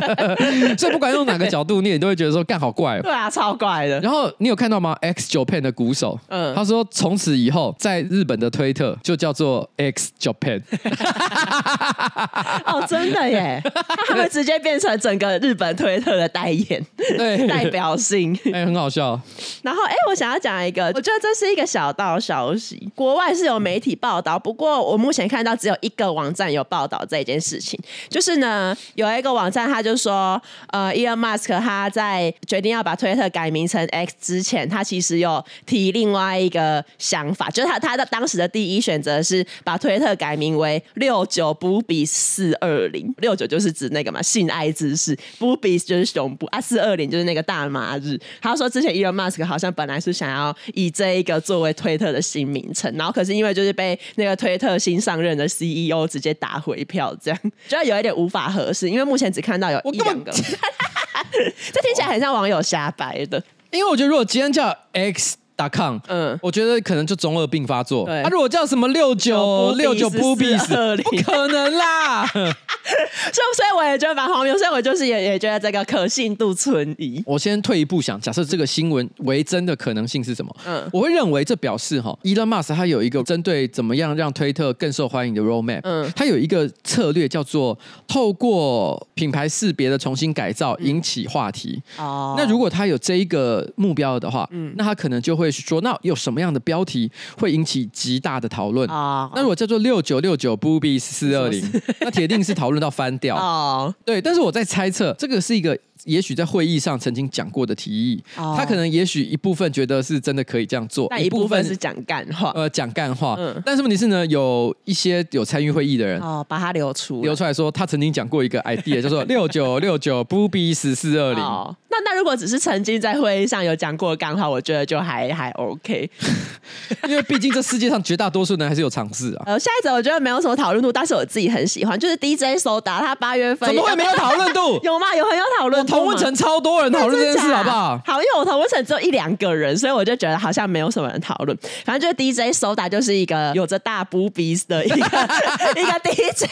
[0.76, 3.00] 所以不管用哪个角度念，你也都会觉得说干好怪。
[3.00, 4.00] 对啊，超怪的。
[4.00, 10.60] 然后你有看到吗？X Japan 的鼓手，嗯，他说从此以后在日本的推特就叫做 X Japan。
[12.66, 13.62] 哦，真的耶！
[14.08, 16.84] 他会直接变成整个日本推特的代言，
[17.16, 18.36] 对，代表性。
[18.52, 19.20] 哎，很好笑。
[19.62, 21.86] 然后，哎，我想要讲一个，我觉得这是一个小。
[21.86, 27.78] 找到消息，国外是有媒体报道，不过我目前看到只有一个网站有报道这件事情。
[28.08, 48.18] 就是呢，有一个网站，他就说，呃，Elon Musk 他在决定要把推特改名成 X 之前，他其实有提另外一个想法，就是他他的当时的第一选择是把推特改名为六九 Boobies 四二零，六九就是指那个嘛性爱姿势，Boobies 就是胸部啊，四二零就是那个大麻日。
[48.40, 63.42] 他说之前 Elon Musk 好像本来是想要以这一个作为推特的新名称，然后可是因为就是被那个推特新上任的 CEO 直接打回票，这样就要有一点无法核实，因为目前只看到有一两个， 这听起来很像网友瞎掰的。
[63.70, 65.36] 因为我觉得如果今天叫 X。
[65.56, 68.04] 打抗，嗯，我觉得可能就中二病发作。
[68.04, 70.66] 对，啊如果叫什么六九六九 Boobies，
[71.02, 72.26] 不可能啦。
[72.26, 74.56] 所以，所以我也觉得蛮荒谬。
[74.58, 77.22] 所以我就是也也觉得这个可信度存疑。
[77.24, 80.54] 我先退一步想，假设这个新闻为真的可能性是什么？
[80.66, 85.80] 嗯，我会认为这表示哈，Elon Musk 他有一个针对怎么样让推特更受欢迎的 roadmap。
[85.84, 91.82] 嗯，他有一个策略叫做透过品牌识别的重新改造引起话题。
[91.96, 95.45] 哦，那如果他有这一个目标的话，嗯，那他可能就会。
[95.50, 99.30] 说那有什么样的标题会引起极大的讨论啊？
[99.34, 101.62] 那如果叫做六九六九 Boobies 四二零，
[102.00, 103.94] 那铁定是讨论到翻掉 哦。
[104.04, 113.34] 对，但是我在猜测，这个是一个也许在会议上曾经讲过的提议，哦、他可能也许一部分觉得是真的可以这样做，但一部分是讲干话，呃，讲干话。
[113.38, 121.42] 嗯、但是问题是呢，有一些有参与会议的人哦，把他流出流出来说，他曾经讲过一个 idea，叫做 六九六九不比十四二零。
[121.88, 126.10] 那那如果只是曾经在会议上有讲过干话，我觉得就还还 OK，
[127.08, 129.44] 因为毕竟这世界上绝大多数人还是有尝试啊。
[129.48, 134.78] 呃，下一则我觉得没有什么讨论度，但是我自己很喜欢，就是 DJ 手打他八月份怎么会没有讨论度？
[134.82, 135.06] 有吗？
[135.16, 135.85] 有很有讨论度。
[135.86, 138.00] 同温层超多人讨论这件事，好不好？
[138.04, 141.56] 好，因为我同温层只有一两个人，所以我就觉得好像没有什么人讨论。
[141.84, 144.96] 反正就是 DJ Soda 就是一个有着大 boobies 的一个
[145.76, 146.50] 一个 DJ，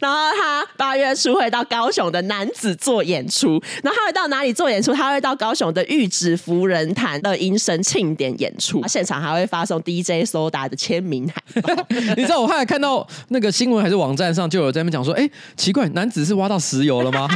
[0.00, 4.92] 然后他八月初会到高雄的男子做演出，然后他会到哪里做演出？
[4.92, 11.86] 他会到高雄的玉指福人坛的迎神庆典演出， 现场还会发送 DJ Soda 的签名海报。
[12.16, 17.28] 你知道我后来看到那个新闻还是网站上就有在那边讲说，哎、欸，奇怪，男子是挖到石油了吗？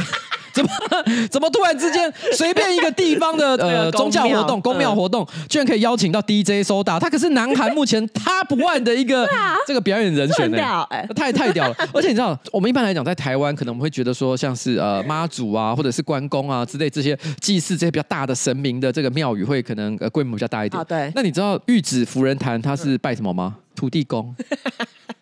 [0.53, 0.69] 怎么
[1.29, 6.99] 怎么突然之间随便一个地方的 呃宗教活动、公庙活动，居然可以邀请到 DJ 苏打？
[6.99, 9.27] 他可是南韩目前 Top One 的一个
[9.67, 11.75] 这个表演人选呢、欸，太太屌了！
[11.93, 20.79] 而且你知道，我们一般来讲在台湾，可能我们会觉得说，像是呃妈祖啊，或者是关公啊之类这些祭祀这些比较大的神明的这个庙宇，会可能呃规模比较大一点。
[20.79, 21.11] 哦、对。
[21.15, 23.55] 那你知道玉指福人坛他是拜什么吗？
[23.75, 24.35] 土地公。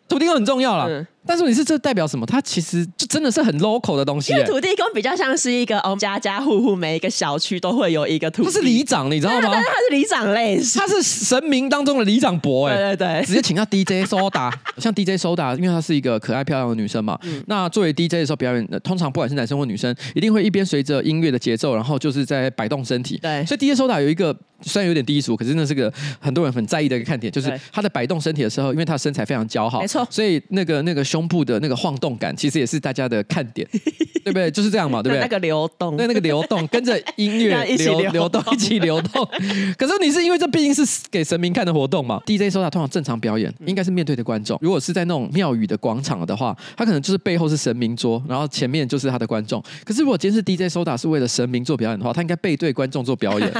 [0.09, 0.85] 土地公很重要啦。
[1.23, 2.25] 嗯但是你是这代表什么？
[2.25, 4.33] 它其实就真的是很 local 的东西。
[4.33, 8.53] 因为土地公比较像是一个，哦，家家户户每一个小区都会有一个土地公。
[8.53, 9.49] 他是里长，你知道吗？
[9.53, 17.17] 但是他是里长类，他是神明当中的里长伯，哎，对对对，直接请到 DJ Soda，，像 DJ Soda，，因为她是一个可爱漂亮的女生嘛。
[17.23, 23.19] 嗯、那作为 DJ 的时候表演，通常不管是男生或女生，一定会一边随着音乐的节奏，然后就是在摆动身体。
[23.21, 31.91] 对，所以 DJ Soda 有一个虽然有点低俗，可是那是个很多人很在意的一个看点，就是他在摆动身体的时候，因为他的身材非常姣好，没错，所以那个那个胸部的那个晃。
[32.01, 33.67] 动感其实也是大家的看点，
[34.25, 34.49] 对不对？
[34.49, 35.21] 就是这样嘛，对不对？
[35.21, 39.23] 那个流动，对那个流动， 跟着音乐一起流，流动，一起流动。
[39.77, 44.57] 可是你是因为这毕竟是给神明看的活动嘛？DJ 苏打通常正常表演应该是面对的观众。
[44.61, 49.63] 如果是在那种庙宇的广场的话，他可能就是背后是神明桌，然后前面就是他的观众。
[49.85, 53.51] 可是如果今天是 DJ 苏打是为了神明做表演的话，他应该背对观众做表演，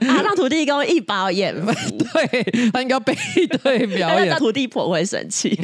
[0.00, 3.16] 他让土地公一包演，对他应该要背
[3.62, 5.58] 对表演，土地婆会生气。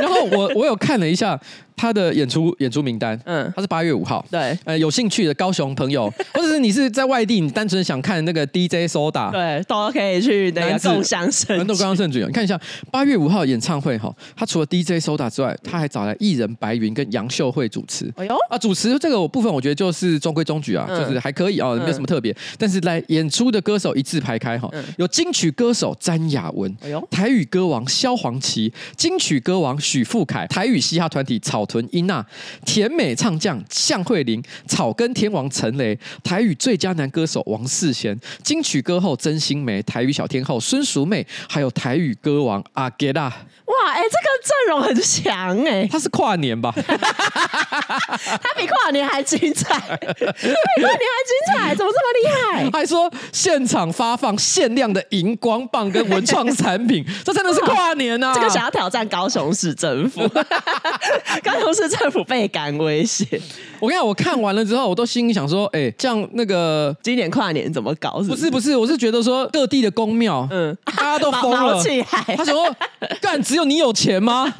[0.00, 0.46] 然后我。
[0.56, 1.38] 我有看了一下。
[1.76, 12.58] 他的演出演出名单，嗯，他是八月五号，对，呃，有兴趣的高雄朋友， 或者是你是在外地，你单纯想看那个 DJ Soda，，对，都可以去那个共享盛举，共襄盛举，你看一下
[12.90, 18.34] 八月五号演唱会哈，他除了 DJ Soda 之外，他还找来艺人白云跟杨秀慧主持，哎呦。
[18.48, 32.24] 啊，主持这个部分我觉得就是中规中矩啊，就是还可以啊，没有什么特别，但是来演出的歌手一字排开哈，有金曲歌手詹雅文，哎呦，台语歌王萧煌奇，金曲歌王许富凯，台语嘻哈团体草屯英娜。
[32.64, 43.24] 甜美唱将向慧玲，草根天王陈雷，台语最佳男歌手王世贤，金曲歌后曾心梅，台语小天后孙淑媚，还有台语歌王阿杰拉。
[43.66, 45.88] 哇，哎、欸，这个阵容很强哎、欸！
[45.90, 46.72] 他是跨年吧？
[46.72, 52.28] 他比跨年还精彩， 比跨年还精彩，怎么这么厉
[52.62, 52.70] 害？
[52.78, 58.32] 还说现场发放限量的荧光棒跟文创产品，这真的是跨年啊！
[58.38, 63.24] 这个想要挑战高雄市政府，高雄市政府倍感威胁。
[63.80, 68.42] 我跟你讲，我看完了之后，我都心里想说，哎、欸，这样那个今年跨年怎么搞是不是？
[68.42, 71.82] 不是不是，我是觉得说各地的公庙，嗯，大家都疯了，
[72.36, 72.74] 他说
[73.20, 74.52] 干只有你有钱吗？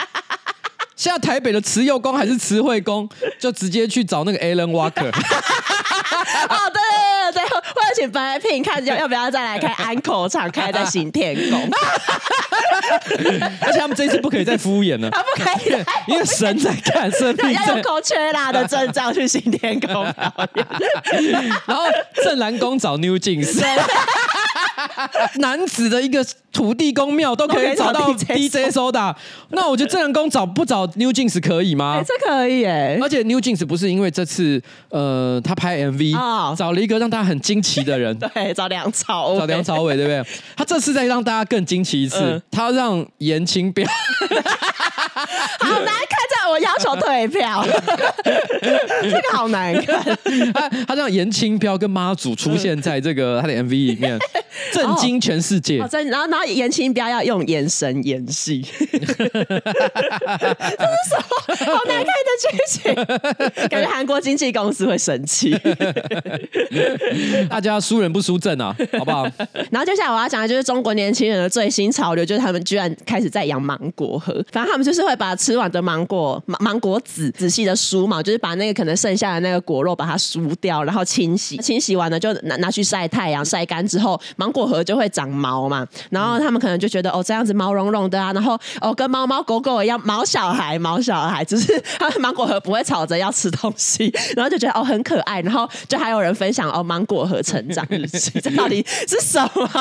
[0.97, 3.07] 现在台北的慈幼宫还是慈惠宫，
[3.39, 5.09] 就直接去找那个 Alan Walker。
[5.11, 6.81] 哦，对
[7.97, 11.67] 请白聘看要要不要再来开安口场，开在新天宫。
[13.61, 15.75] 而且他们这一次不可以再敷衍了，他不可以，
[16.07, 20.05] 因为神在看，神在要用空缺啦的证照去新天宫。
[21.67, 21.85] 然后
[22.23, 23.61] 正蓝宫找 New Jeans。
[25.39, 29.15] 楠梓的一个土地公庙都可以找到 DJ Soda，，
[29.51, 31.99] 那我觉得镇澜宫找不找 New Jeans 可以吗？
[31.99, 40.25] 欸、这可以哎，而且 New Jeans 不是因为这次呃他拍 MV、哦、找了一个让大家很惊奇的人， 对，找梁朝伟，找梁朝伟对不对？
[40.57, 43.87] 他这次再让大家更惊奇一次，嗯、他让颜清标，
[45.61, 47.67] 好难看，这我要求退票，
[49.03, 50.03] 这个好难看，
[50.55, 54.19] 他他让颜清标跟妈祖出现在这个他的 MV 里面。
[54.77, 55.81] 震惊全世界。
[55.81, 59.15] 哦，真，然后然后颜清标要用眼神演戏， 这是
[61.09, 61.57] 什么？
[61.67, 62.95] 好难看的剧情，
[63.69, 65.57] 感觉韩国经纪公司会生气。
[67.49, 69.25] 大家输人不输阵啊，好不好？
[69.71, 74.35] 然后接下来我要讲的就是中国年轻人的最新潮流，就是他们居然开始在养芒果核。
[74.53, 85.87] 反正他们就是会把吃完的芒果芒芒果籽仔细的梳嘛，就是把那个可能剩下的那个果肉把它梳掉，然后清洗，清洗完了就拿拿去晒太阳，晒干之后芒果核就会长毛嘛。
[86.11, 99.63] 然后他们可能就觉得哦这样子毛茸茸的啊，然后哦跟猫猫狗狗一样毛小孩毛小孩，只是他们芒果核不会吵着要吃东西，然后就觉得哦很可爱，然后就还有人分享哦芒果核成长日记，这到底是什么？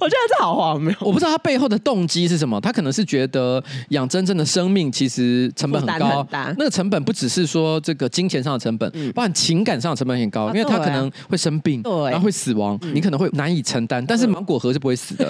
[0.00, 15.28] 我觉得这好荒谬，我不知道他背后的动机是什么，他可能是觉得养真正的生命其实成本很高，很那个成本不只是说这个金钱上的成本，嗯、包含情感上的成本很高，啊、因为他可能会生病，对然后会死亡，嗯、你可能会难以承担，但是芒果核是不会死的。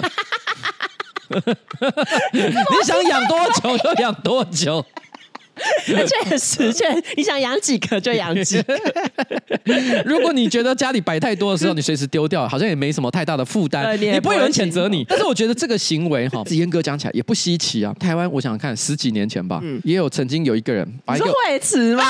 [2.31, 2.41] 你
[2.85, 4.85] 想养多久就养多久。
[5.85, 8.77] 确实，确你想养几个就养几个。
[10.05, 15.05] 如果你觉得家里摆太多的时候，你随时丢掉，好像也没什么太大的负担，也不会有人谴责你。
[15.07, 17.95] 但是我觉得这个行为哈， 严格讲起来也不稀奇啊。
[17.97, 22.03] 台湾，我想想看十几年前吧，也有曾经有一个人把一个惠慈吗？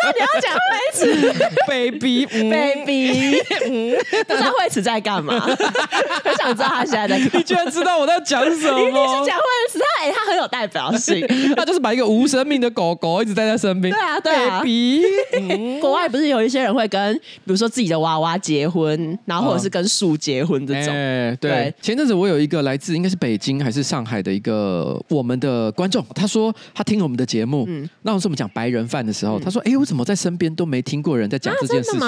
[0.00, 1.00] 知道你要讲惠慈
[1.66, 3.38] ，baby，baby，
[4.28, 5.40] 不知道惠慈在干嘛？
[6.22, 7.30] 很想知道他现在在干嘛。
[7.34, 8.78] 你居然知道我在讲什么？
[8.80, 11.26] 一定是讲惠慈，他哎，他很有代表性，
[11.56, 11.78] 他就是。
[11.78, 13.94] 把一个无生命的狗狗一直带在身边。
[13.94, 14.58] 对啊，对啊。
[14.58, 20.92] Baby 国外不是有一些人会跟，比如说自己的娃娃结婚，然后或者是跟树结婚这种。
[20.92, 21.72] 哎，对。
[21.80, 27.64] 前阵子我有一个来自应该是北京还是上海的一个我们的观众，他说他听我们的节目，
[28.02, 32.00] 那我们讲白人饭的时候，他说：“哎，我怎么在身边都没听过人在讲这件事情？”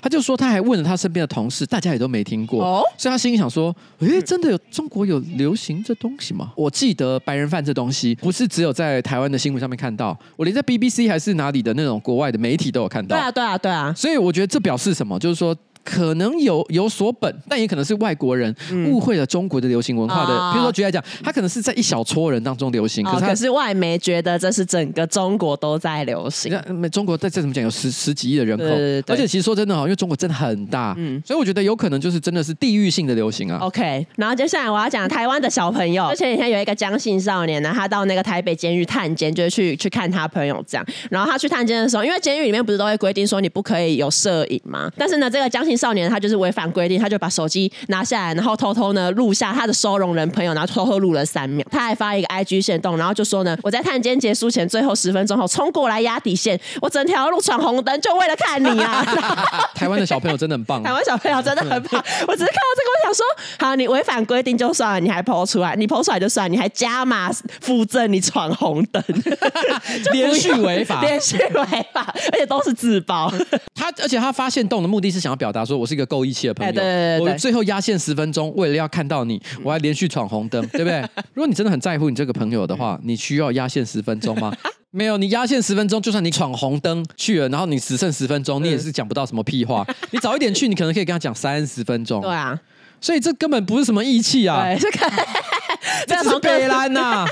[0.00, 2.62] 他就说他还问了他身边的同事，大家也都没听过。
[2.64, 2.82] 哦。
[2.96, 9.02] 所以他心里想说：“哎，真的有中国有流行这东西吗？”我记得白人饭这东西不是只有在。
[9.06, 13.16] 台湾的新闻上面看到，我连在 BBC 还是哪里的那种国外的媒体都有看到。
[13.16, 13.94] 对啊，对啊，对啊。
[13.96, 15.18] 所以我觉得这表示什么？
[15.18, 15.56] 就是说。
[15.86, 18.52] 可能有有所本，但也可能是外国人
[18.88, 20.36] 误会了中国的流行文化的。
[20.36, 26.52] 嗯、比如说举例来讲，他可能是在一小撮人当中流行，可是，可是外媒觉得这是整个中国都在流行。
[26.90, 28.64] 中国再再怎么讲，有十十几亿的人口，
[29.12, 33.58] 而且其实说真的哦，因为中国真的很大，嗯，所以我觉得有可能就是真的是地域性的流行啊。
[33.60, 40.84] OK，然后接下来我要讲台湾的小朋友，前几天有一个江姓少年呢，他到那个台北监狱探监，就是去去看他朋友这样。
[41.10, 44.90] 然后他去探监的时候，因为监狱里面不是都会规定说你不可以有摄影吗？
[44.96, 46.50] 但是呢，这个江姓少年他就是违。
[46.56, 51.66] 反规定，他就把手机拿下来，然后偷偷呢录下他的收容人朋友，然后偷偷录了三秒。
[51.70, 59.04] 他还发一个 IG 线动，然后就说呢：“我在探监结束前最后十分钟后冲过来压底线，我整条路闯红灯就为了看你啊！”
[59.76, 62.02] 台湾的小朋友真的很棒，台湾小朋友真的很棒。
[62.26, 63.26] 我只是看到这个，我想说：
[63.58, 69.04] 好，你违反规定就算了，你还 po 出来，你 po 出来就算，你还加码附赠你闯红灯，
[70.14, 73.30] 连续违法， 连续违法，而且都是自爆。
[73.74, 76.54] 他而且他发现动的目的是想要表达说我是一个够义气的。
[76.54, 81.00] 朋友，对对对对，我最后压线十分钟，为了要看到你，我还连续闯红灯，对不对？
[81.34, 84.56] 如果你真的很在乎你这个朋友的话，你需要压线十分钟吗？
[84.92, 89.86] 没有，你压线十分钟，就算你闯红灯去了，然后你只剩十分钟，你也是讲不到什么屁话。
[90.10, 92.22] 你早一点去，你可能可以跟他讲三十分钟。
[92.22, 92.58] 对啊，
[93.00, 94.78] 所以这根本不是什么义气啊，对，
[96.06, 97.26] 这是北兰呐。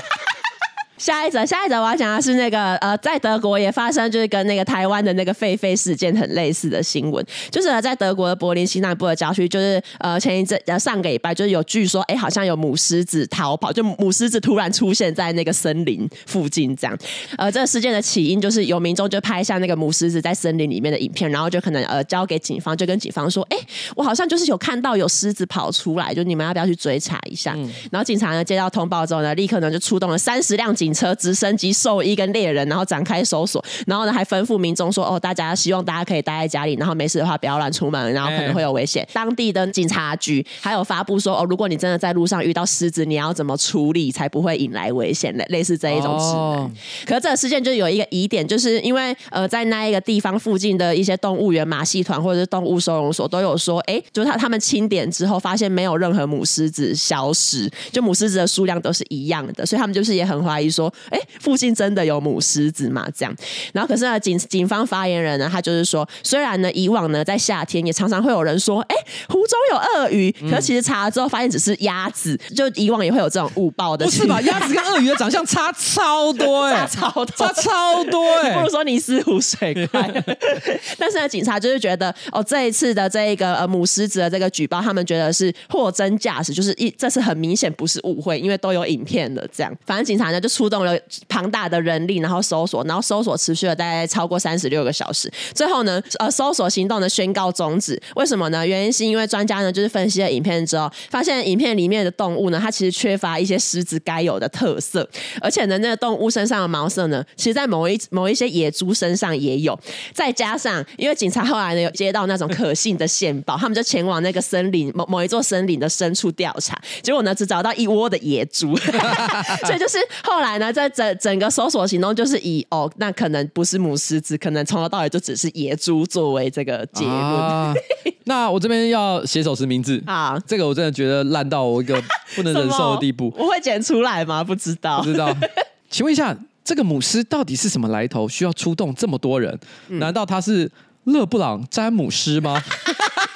[1.05, 16.97] 下一则，下一则我要讲的是那个呃，在德国也发生就是跟那个台湾的那个狒狒事件很类似的新闻，就是呢，在德国的柏林西南部的郊区，就是呃前一阵呃上个礼拜就是有据说，哎，好像有母狮子逃跑，就母狮子突然出现在那个森林附近这样。
[17.37, 23.57] 呃，这个事件的起因就是有民众就拍下那个母狮子在森林里面的影片，然后就可能呃交给警方，就跟警方说，哎，
[23.95, 27.53] 我好像就是有看到有狮子跑出来，就你们要不要去追查一下？
[27.55, 30.94] 嗯、然后警察呢接到通报之后呢，立刻呢就出动了三十辆警。
[30.95, 39.03] 警车、直升机、兽医跟猎人，然后展开搜索，然后呢还吩咐民众说：“哦，大家希望大家可以待在家里，然后没事的话不要乱出门，然后可能会有危险。
[39.03, 46.35] 欸”当地的警察局还有发布说：“哦，如果你真的在路上遇到狮子，你要怎么处理才不会引来危险？”类似这一种指南。
[46.35, 46.71] 哦、
[47.05, 63.07] 可是这个事件就有一个疑点，就是因为呃，在那一个地方附近的一些动物园、马戏团或者是动物收容所都有说：“哎，就是他他们清点之后发现没有任何母狮子消失，就母狮子的数量都是一样的，所以他们就是也很怀疑。”说，哎，附近真的有母狮子吗？
[63.17, 63.35] 这样，
[63.73, 68.95] 然后可是呢，警警方发言人呢，他就是说，虽然呢，以往呢，在夏天也常常会有人说，哎，
[69.27, 74.05] 湖中中有鳄鱼，可是其实查了之后发现只是鸭子，就以往也会有这种误报的。
[74.05, 74.41] 不是吧？
[74.41, 80.11] 鸭子跟鳄鱼的长相差超多哎、欸， 差超多，差超多哎、欸，不如说尼斯湖水怪。
[80.99, 89.47] 但是呢，警察就是觉得哦，这一次的这一个呃母狮子的这个举报，他们觉得是货真价实，就是一这次很明显不是误会，因为都有影片的。
[89.55, 90.97] 这样，反正警察呢就出动了
[91.27, 98.01] 庞大的人力，然后搜索，然后搜索持续了大概超过三十六个小时，最后呢，呃，搜索行动呢宣告终止。
[98.15, 98.65] 为什么呢？
[98.65, 105.07] 原因是因为专家呢就是分析了影片之后，发现影片里面的动物呢，它其实缺乏一些狮子该有的特色，
[105.41, 109.77] 而且呢，那个动物身上的毛色呢，其实在某一 某一些野猪身上也有。
[110.13, 118.75] 再加上，因为警察后来呢有接到那种可信的线报，他们就前往那个森林某某一座森林的深处调查，结果呢只找到一窝的野猪，
[119.65, 127.15] 所以就是后来呢，在整整个搜索行动就是以哦，那可能不是母狮子，可能从头到尾就只是野猪作为这个结论。
[127.15, 127.73] 啊、
[128.25, 132.01] 那我这边要写首实名字啊，这个我真的觉得烂到我一个
[132.35, 133.33] 不能忍受的地步。
[133.37, 134.43] 我会剪出来吗？
[134.43, 135.35] 不知道，不知道。
[135.89, 136.35] 请问一下。
[136.65, 138.27] 这个母狮到底是什么来头？
[138.27, 139.55] 需要出动这么多人？
[139.87, 140.67] 嗯、难道他是
[141.03, 142.59] 勒布朗詹姆斯吗？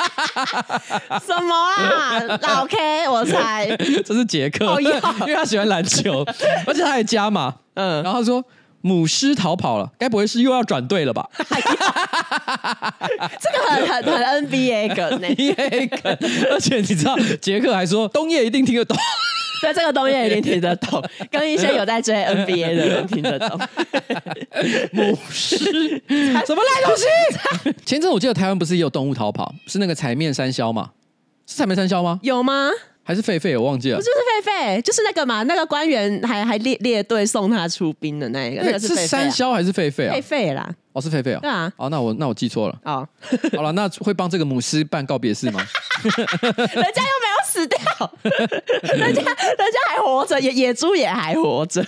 [1.26, 3.68] 什么啊，老 K，我猜。
[4.06, 5.00] 这是杰克，哦、因为
[5.36, 6.24] 他喜欢篮球，
[6.66, 7.56] 而且他还加码。
[7.76, 8.44] 嗯，然后他说
[8.82, 11.30] 母狮逃跑了，该不会是又要转队了吧？
[13.40, 16.18] 这个很很很 NBA 梗，NBA 梗，
[16.52, 18.98] 而且你知道杰克还说东夜一定听得懂。
[19.62, 23.60] 对，这个东西一定听得懂， 跟一些有在追 NBA 的人听得懂。
[24.92, 27.06] 母狮什么烂东西？
[27.86, 30.92] 前阵我记得台湾不是也有动物逃跑，是那个彩面山魈吗？
[31.46, 32.20] 是彩面山魈吗？
[32.24, 32.70] 有吗？
[33.04, 33.60] 还是狒狒？
[33.60, 33.98] 我忘记了。
[33.98, 34.82] 不就是狒狒？
[34.84, 40.16] 就是那个嘛，那个官员还还列列队送他出兵的那个，那个是山魈还是狒狒啊？
[40.16, 40.70] 狒狒啦。
[40.94, 41.40] 哦，是狒狒啊。
[41.42, 41.74] 对啊。
[41.76, 42.80] 哦，那我那我记错了。
[42.84, 43.08] 哦，
[43.58, 45.60] 好了，那会帮这个母狮办告别式吗？
[46.04, 47.80] 人家又没有死掉，
[48.96, 51.84] 人家人家还活着，野野猪也还活着。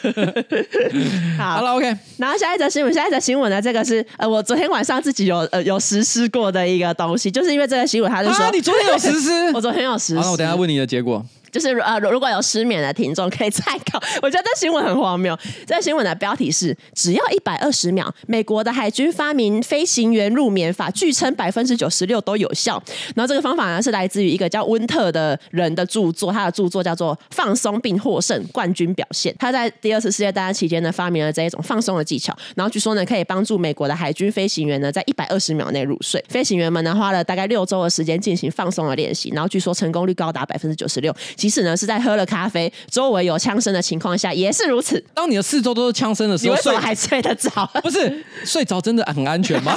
[1.37, 1.95] 好好了，OK。
[2.17, 10.15] 然后下一则新闻，下一则新闻呢，这个是呃，我昨天晚上自己有呃有实施过的一个东西，就是因为这个新闻，他就说、啊、你昨天有实施， 我昨天有实施。
[10.15, 11.23] 好，那我等一下问你的结果。
[11.51, 14.01] 就是呃，如果有失眠的听众可以参考。
[14.21, 15.37] 我觉得这新闻很荒谬。
[15.65, 22.81] 这新闻的标题是：只要一百二十秒，美国的海军发明飞行员入眠法，据称百分之九十六都有效。
[23.15, 29.33] 然后这个方法呢，是来自于一个叫温特的人的著作，他的著作叫做《放松并获胜冠军表现》。
[29.37, 32.35] 他在第二次世界大战期间呢，发明了这一种放松的技巧。
[32.55, 36.23] 然后据说呢，可以帮助美国的海军飞行员呢，在一百二十秒内入睡。
[36.29, 41.15] 飞行员们呢，花了大概六周的时间进行放松的练习，然后据说成功率高达百分之九十六。
[41.41, 45.03] 即使呢是在喝了咖啡，周围有枪声的情况下，也是如此。
[45.11, 47.67] 当你的四周都是枪声的时候，你为什么还睡得着？
[47.81, 49.75] 不是睡着真的很安全吗？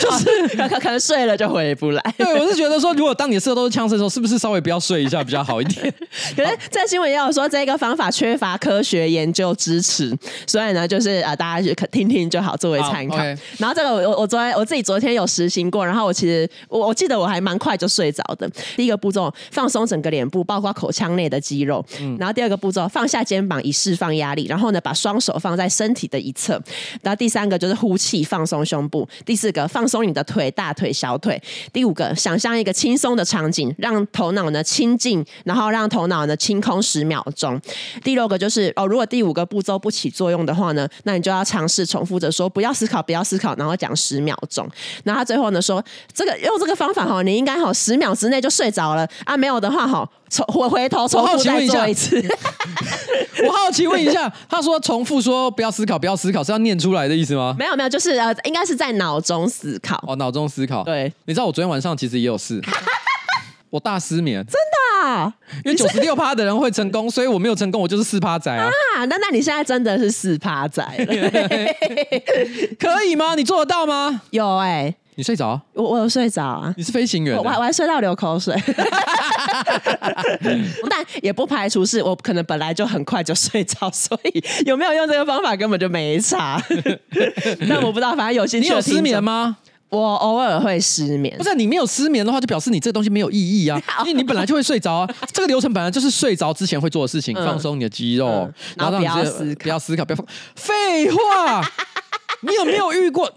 [0.00, 2.14] 就 是可可能睡了就回不来。
[2.18, 5.94] 对，我是觉得说，如果当你的四周都是枪声的时候，是不是稍微不要睡一下比较好一点？
[6.36, 10.12] 可是这新闻也有说，这个方法缺乏科学研究支持，
[10.44, 13.16] 所以呢，就是啊、呃，大家就可听听就好，作为参考。
[13.16, 13.38] Okay.
[13.58, 18.50] 然后这个我我昨天我自己昨天有实行过，然后我其实我我记得我还蛮快就睡着的。
[18.74, 20.72] 第一个步骤，放松整个脸部，包括。
[20.72, 21.84] 口腔内的肌肉，
[22.18, 26.60] 然后第二个步骤，放下肩膀以释放压力，然后呢，把双手放在身体的一侧，
[27.02, 31.40] 然后第三个就是呼气放松胸部，第四个放松你的腿、大腿、小腿，
[31.74, 37.60] 第五个想象一个轻松的场景，让头脑呢清静，然后让头脑呢清空十秒钟，
[38.02, 44.66] 第六个就是哦，如果第五个步骤不起作用的话呢，那你就要尝试重复着说不要思考，不要思考，然后讲十秒钟，
[45.04, 49.06] 然后他最后呢说这个用这个方法哈，你应该哈十秒之内就睡着了。
[49.24, 50.08] 啊，没有的话哈。
[50.48, 52.22] 回回头重复再做一次。
[53.44, 57.54] 我好奇问一下，他说重复说不要思考，不要思考，是要念出来的意思吗？
[57.58, 60.02] 没有没有，就是呃，应该是在脑中思考。
[60.06, 60.84] 哦，脑中思考。
[60.84, 62.60] 对，你知道我昨天晚上其实也有事，
[63.70, 64.44] 我大失眠。
[64.44, 65.34] 真的啊？
[65.64, 68.70] 因为九十六趴的人会成功，所以我没有成功，我就是四趴仔啊。
[68.96, 71.06] 啊，那那你现在真的是四趴仔了？
[72.78, 73.34] 可以吗？
[73.34, 74.22] 你做得到吗？
[74.30, 74.94] 有哎、欸。
[75.14, 75.60] 你睡着？
[75.74, 76.72] 我我有睡着啊。
[76.76, 77.36] 你是飞行员？
[77.36, 78.54] 我还我还睡到流口水。
[80.88, 86.62] 但也不排除是我可能本来就很快就睡着， 所以有没有用这个方法根本就没差。
[87.68, 88.58] 但我不知道，反正有些。
[88.58, 89.56] 你有失眠吗？
[89.90, 91.36] 我偶尔会失眠。
[91.36, 95.14] 不是你没有失眠的话，就表示你这个东西没有意义啊，因为你本来就会睡着啊。
[95.32, 100.26] 这个流程本来就是睡着之前会做的事情，放松你的肌肉，嗯、然后不要思考，不要思考，不要放。
[100.56, 101.62] 废话，
[102.40, 103.30] 你有没有遇过？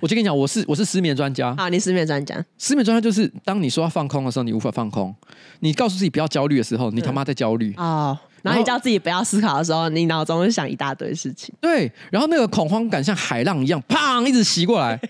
[0.00, 1.54] 我就跟你讲，我是我是失眠专家。
[1.56, 2.44] 好，你失眠专家。
[2.58, 5.12] 失眠专家就是，当你说要放空的时候，你无法放空；
[5.60, 7.74] 你告诉自己不要焦虑的时候，你他妈在焦虑。
[7.76, 8.18] 哦。
[8.42, 11.52] 然后你叫自己不要思考的时候，你脑中会想一大堆事情。
[11.60, 11.90] 对。
[12.10, 14.98] 然后那个恐慌感像海浪一样，砰，一直袭过来。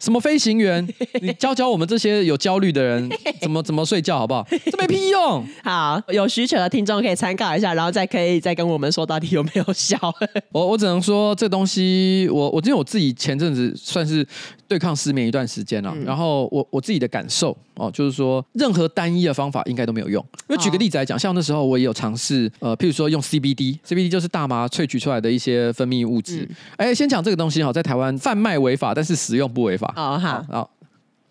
[0.00, 0.86] 什么飞行员？
[1.22, 3.08] 你教教我们这些有焦虑的人
[3.40, 4.46] 怎么怎么睡觉好不好？
[4.64, 5.46] 这没屁用。
[5.62, 9.96] 好，有需求的听众可以参考一下，然后再可以再跟我们说到底有没有效。
[10.50, 14.26] 我我只能说这东西，我我因为我自己前阵子算是
[14.66, 20.24] 对抗失眠一段时间了，嗯、然后我我自己的感受哦，就是说任何单一的方法应该都没有用。
[20.48, 26.48] 因为举个例子来讲，像那时候我也有尝试，呃，譬如说用 CBD，CBD 就是大麻萃取出来的一些分泌物质。
[26.76, 29.89] 哎、嗯，先讲这个东西哈，在台湾贩卖违法，但是使用不违法。
[29.96, 30.70] 哦好，然后，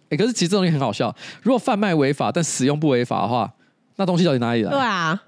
[0.10, 1.16] 哎，可是其实这东西很好笑。
[1.42, 3.54] 如果贩卖违法，但使用不违法的话，
[3.96, 4.72] 那东西到底哪里来？
[4.72, 5.22] 对啊。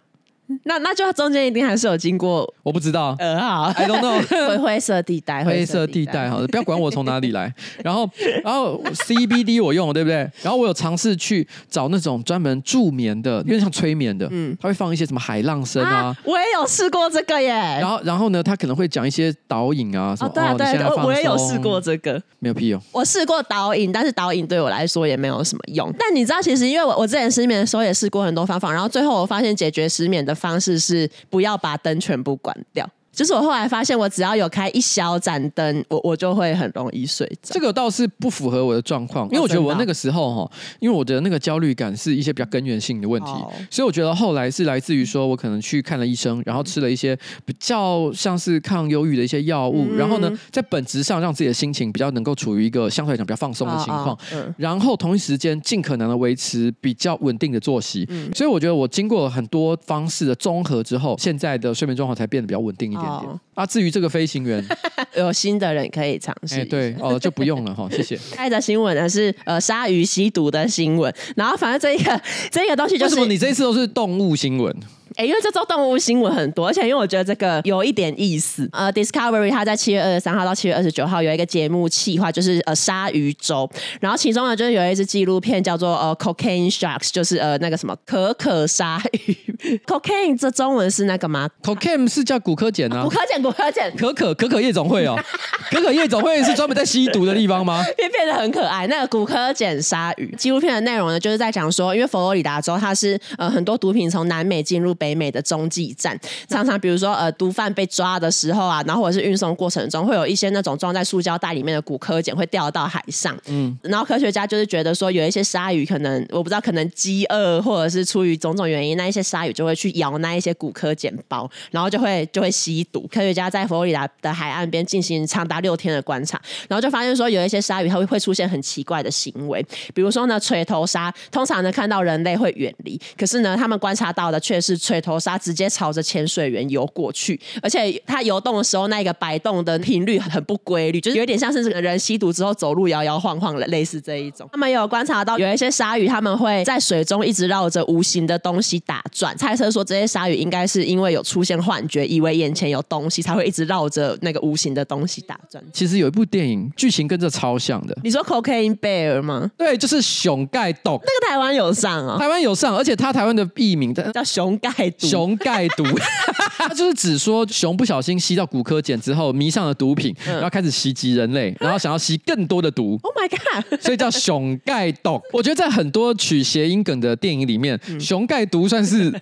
[0.65, 7.53] 那那就中间一定还是有经过，我不知道，呃，好，I don't know， 灰 灰色地带，灰色地带，哈，不要管我从哪里来。
[7.83, 8.09] 然后，
[8.43, 10.17] 然后 CBD 我用了，对不对？
[10.41, 17.49] 然后我有尝试去找那种专门助眠的，有点像催眠的，嗯，他会放一些什么海浪声啊，啊，我也有试过这个耶。
[17.49, 22.81] 然后，然后呢，他可能会讲一些导引啊，什么，哦，对啊，对啊，我也有试过这个，没有屁用。
[22.91, 25.91] 我试过导引，但是导引对我来说也没有什么用。
[25.97, 31.09] 但你知道，其实因为我我之前失眠的时候也试过很多方法，然后最后我发现解决失眠的方式是。
[31.29, 32.87] 不要把灯全部关掉。
[33.13, 37.53] 就是我后来发现，我只要有开一小盏灯，我我就会很容易睡着。
[37.53, 43.31] 这个倒是不符合我的状况，因为我觉得我那个时候哈，因为我的那个焦虑感是一些比较根源性的问题，
[43.69, 54.17] 所以我觉得后来是来自于说我可能去看了医生，然后吃了一些比较像是抗忧郁的一些药物，然后呢，在本质上让自己的心情比较能够处于一个相对来讲比较放松的情况，
[54.57, 58.07] 然后同一时间尽可能的维持比较稳定的作息。
[58.33, 63.00] 所以我觉得我经过了很多方式的综合之后，现在的睡眠状况才变得比较稳定一点。
[63.01, 63.37] Oh.
[63.53, 64.65] 啊，至于这个飞行员，
[65.17, 66.61] 有新的人可以尝试。
[66.61, 68.15] 哎，对哦，就不用了哈，谢谢。
[68.35, 74.75] 下一则新闻呢是呃鲨鱼吸毒的新闻，然后反正这一个这一个东西就是，为什么你这一次都是动物新闻？
[75.15, 78.67] 哎，因为这周动物新闻很多，而且因为我觉得这个有一点意思。
[78.71, 89.37] 呃，Discovery 它在七月二十三号到七月二十九号有一个节目企划，就是呃鲨鱼周，然后其中呢就是有一支纪录片叫做呃 Cocaine Sharks，就是呃那个什么可可鲨鱼。
[89.85, 93.03] Cocaine 这中文是那个吗？Cocaine 是叫骨科碱啊。
[93.03, 93.91] 古柯碱，骨科碱。
[93.97, 95.15] 可可可可夜总会哦，
[95.69, 97.83] 可可夜总会是专门在吸毒的地方吗？
[97.97, 98.87] 变变得很可爱。
[98.87, 104.95] 那个古柯碱鲨鱼纪录片的内容呢，就是在讲说，因为佛罗里达州它是呃很多毒品从南美进入。
[105.01, 106.15] 北美的中继站，
[106.47, 113.35] 常常比如说呃，毒贩被抓的时候啊，然后或者是运送过程中，会有一些那种装在塑胶袋里面的骨科碱会掉到海上。
[113.47, 123.09] 嗯，然后科学家就是觉得说，有一些鲨鱼可能我不知道，可能饥饿或者是出于种种原因，那一些鲨鱼就会去咬那一些骨科碱包，然后就会就会吸毒。
[123.11, 134.77] 科学家在佛罗里达的海岸边进行长达六天的观察，然后就发现说，有一些鲨鱼它会会出现很奇怪的行为，比如说呢，锤头鲨通常呢看到人类会远离，可是呢，他们观察到的却是。
[134.91, 144.49] 锤头鲨直接朝着潜水员游过去，而且它游动的时候，那个摆动的频率很不规律，就是有点像是这个人吸毒之后走路摇摇晃晃的，类似这一种。
[144.51, 155.63] 他们有观察到有一些鲨鱼，他们会在水中一直绕着无形的东西打转，猜测说这些鲨鱼应该是因为有出现幻觉，以为眼前有东西，才会一直绕着那个无形的东西打转。
[155.71, 159.49] 其实有一部电影剧情跟这超像的，你说 Cocaine Bear 吗？
[159.57, 160.99] 对，就是熊盖洞。
[161.01, 164.80] 那个台湾有上哦，台湾有上，而且它台湾的译名叫熊盖。
[164.97, 165.83] 熊盖毒，
[166.57, 172.99] 他就是指说熊不小心吸到骨科碱之后迷上了毒品，然后开始袭击人类，然后想要吸更多的毒。
[173.03, 173.79] Oh my god！
[173.81, 175.21] 所以叫熊盖毒。
[175.33, 179.13] 我觉得在很多取谐音梗的电影里面，熊盖毒算是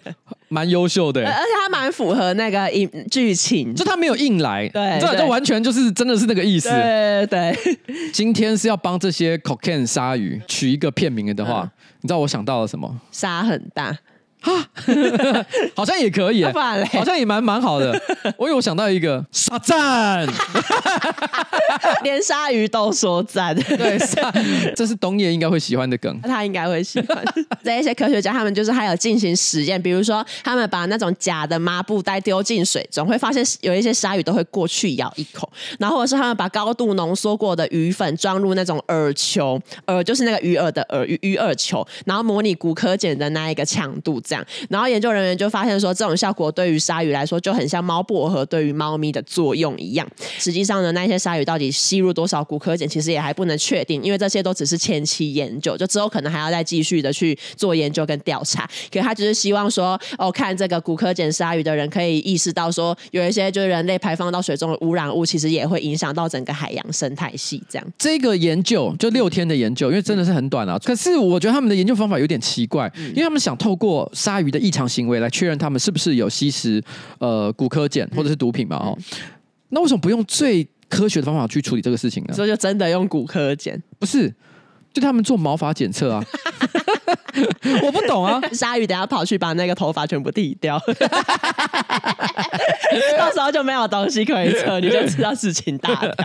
[0.48, 2.70] 蛮优秀的，而且它蛮符合那个
[3.10, 6.70] 剧情，就他没有硬来，对，这完全就是真的是那个意思。
[6.70, 7.58] 对对。
[8.12, 11.70] 今天是要帮这些 cocaine 鲨鱼取一个片名的话，
[12.02, 13.00] 你知道我想到了什么？
[13.12, 13.98] 鲨很大。
[14.42, 14.66] 哈，
[15.76, 18.00] 好像也可以，好像也蛮蛮好的。
[18.38, 20.26] 我有想到一个沙赞，
[22.04, 23.54] 连鲨鱼都说赞。
[23.56, 24.00] 对，
[24.76, 27.24] 这是东野应该会喜欢的梗，他应该会喜欢。
[27.64, 35.52] 这一些科学家他们就是还有进行实验，比如说他们把那种假的麻布袋丢进水中，会发现有一些鲨鱼都会过去咬一口。
[35.80, 44.22] 然后或者是他们把高度浓缩过的鱼粉装入那种饵球，饵就是那个鱼饵的饵鱼鱼饵球，然后模拟骨科碱的那一个强度。
[44.30, 50.08] 这样，然后研究人员就发现说，这种效果对于鲨鱼来说就很像猫薄荷对于猫咪的作用一样。
[50.38, 58.70] 实际上呢，那些鲨鱼到底吸入多少骨科碱，其实也还不能确定，因为这些都只是前期研究，就之后可能还要再继续的去做研究跟调查。
[58.92, 67.62] 可他只是希望说，哦，看这个骨科碱鲨鱼的人可以意识到说，有一些就是人类排放到水中的污染物，其实也会影响到整个海洋生态系。
[67.70, 70.78] 这样，这个研究就六天的研究，因为真的是很短啊。
[70.84, 76.84] 可是我觉得他们的研究方法有点奇怪，因为他们想透过鲨鱼的异常行为来确认他们是不是有吸食
[77.20, 78.76] 呃骨科碱或者是毒品嘛？
[78.76, 78.98] 哦，
[79.70, 82.34] 那为什么不用最科学的方法去处理这个事情呢？
[82.34, 83.82] 所以就真的用骨科碱？
[83.98, 84.34] 不是，
[84.92, 86.22] 就他们做毛发检测啊。
[87.84, 88.42] 我不懂啊！
[88.52, 90.78] 鲨鱼等下跑去把那个头发全部剃掉，
[93.18, 96.16] 到时候就没有东西可以测，你就知道事情大了。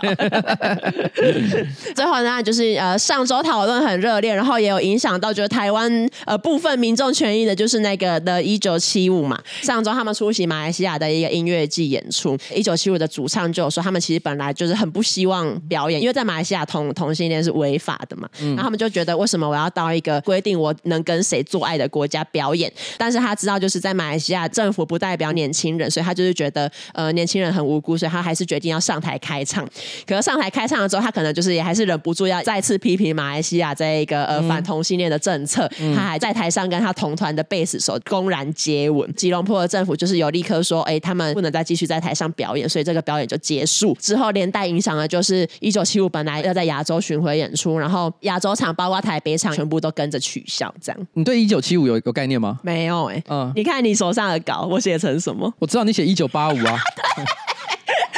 [1.94, 9.40] 最后呢，就是呃上周讨论很热烈，然后也有影响到就是台湾呃部分民众权益的，就是那个的一九七五嘛。
[9.62, 18.28] 上周他们出席马来西亚的一个音乐季演出，一九七五的主唱就有说，他们其实本来就是很不希望表演，因为在马来西亚同同性恋是违法的嘛。
[18.40, 26.53] 嗯、然后他们就觉得，为什么我要到一个规定我能跟谁做爱的国家表演，但是他知道就是在马来西亚政府不代表年轻人，所以他就是觉得
[26.92, 29.66] 呃年轻人很无辜，所以他还是决定要上台开唱。
[30.06, 35.70] 可是上台开唱了之后，他可能就是也还是忍不住要再次批评马来西亚这一个呃反同性恋的政策。
[35.80, 39.12] 嗯、他还在台上跟他同团的贝斯手公然接吻。
[39.14, 43.96] 吉隆坡的政府就是有立刻说，哎，他们不能再继续在台上表演，所以这个表演就结束。
[44.00, 51.06] 之后连带影响了就是一九七五本来要在亚洲巡回演出，然后亚洲场包括台北场全部都跟着取消，这样。
[51.14, 52.58] 你对一九七五有一个概念吗？
[52.62, 55.52] 没有哎、欸，嗯，你看你手上的稿，我写成什么？
[55.58, 56.78] 我知道你写一九八五啊。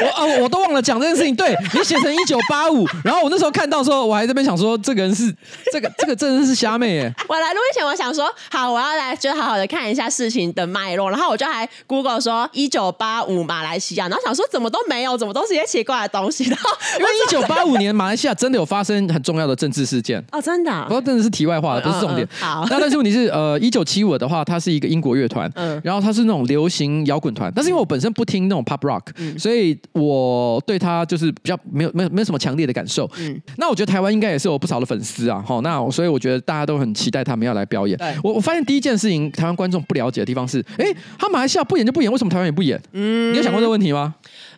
[0.02, 1.34] 我啊，我都忘了讲这件事情。
[1.34, 5.34] 对，你写成一九八五，然后我那时候看到的时候，我还在这边想说，这个人是
[5.72, 7.14] 这个这个真的是虾妹耶。
[7.28, 16.44] 我来录之前，我想说，好，我要来就好好的看一下事情的脉络，然后我就还 Google 说一九八五马来西亚，然后想说怎么都没有，怎么都是一些奇怪的东西。
[16.44, 22.26] 然后因为一九八五年马来西亚真的有发生很重要的政治事件哦，真的、啊，不过真的是题外话了，不是重点。
[22.26, 30.62] 嗯嗯、好，那但是问题是，呃，一九七五的话，它是一个英国乐团，嗯，然后它是那种流行摇滚团，但是因为我本身不听那种 pop rock，、嗯、所以我。
[30.66, 33.08] 对他就是比较没有没有没有什么强烈的感受。
[33.18, 35.40] 嗯，那我觉得台湾应该也是有不少的粉丝啊。
[35.46, 37.98] 哈，那所以我觉得大家都很期待他们要来表演。
[38.22, 40.86] 我我发现第一件事情，台湾观众不了解的地方是，哎，
[41.18, 42.80] 他马来西亚不演就不演，为什么台湾也不演？
[42.92, 44.14] 嗯，你有想过这个问题吗？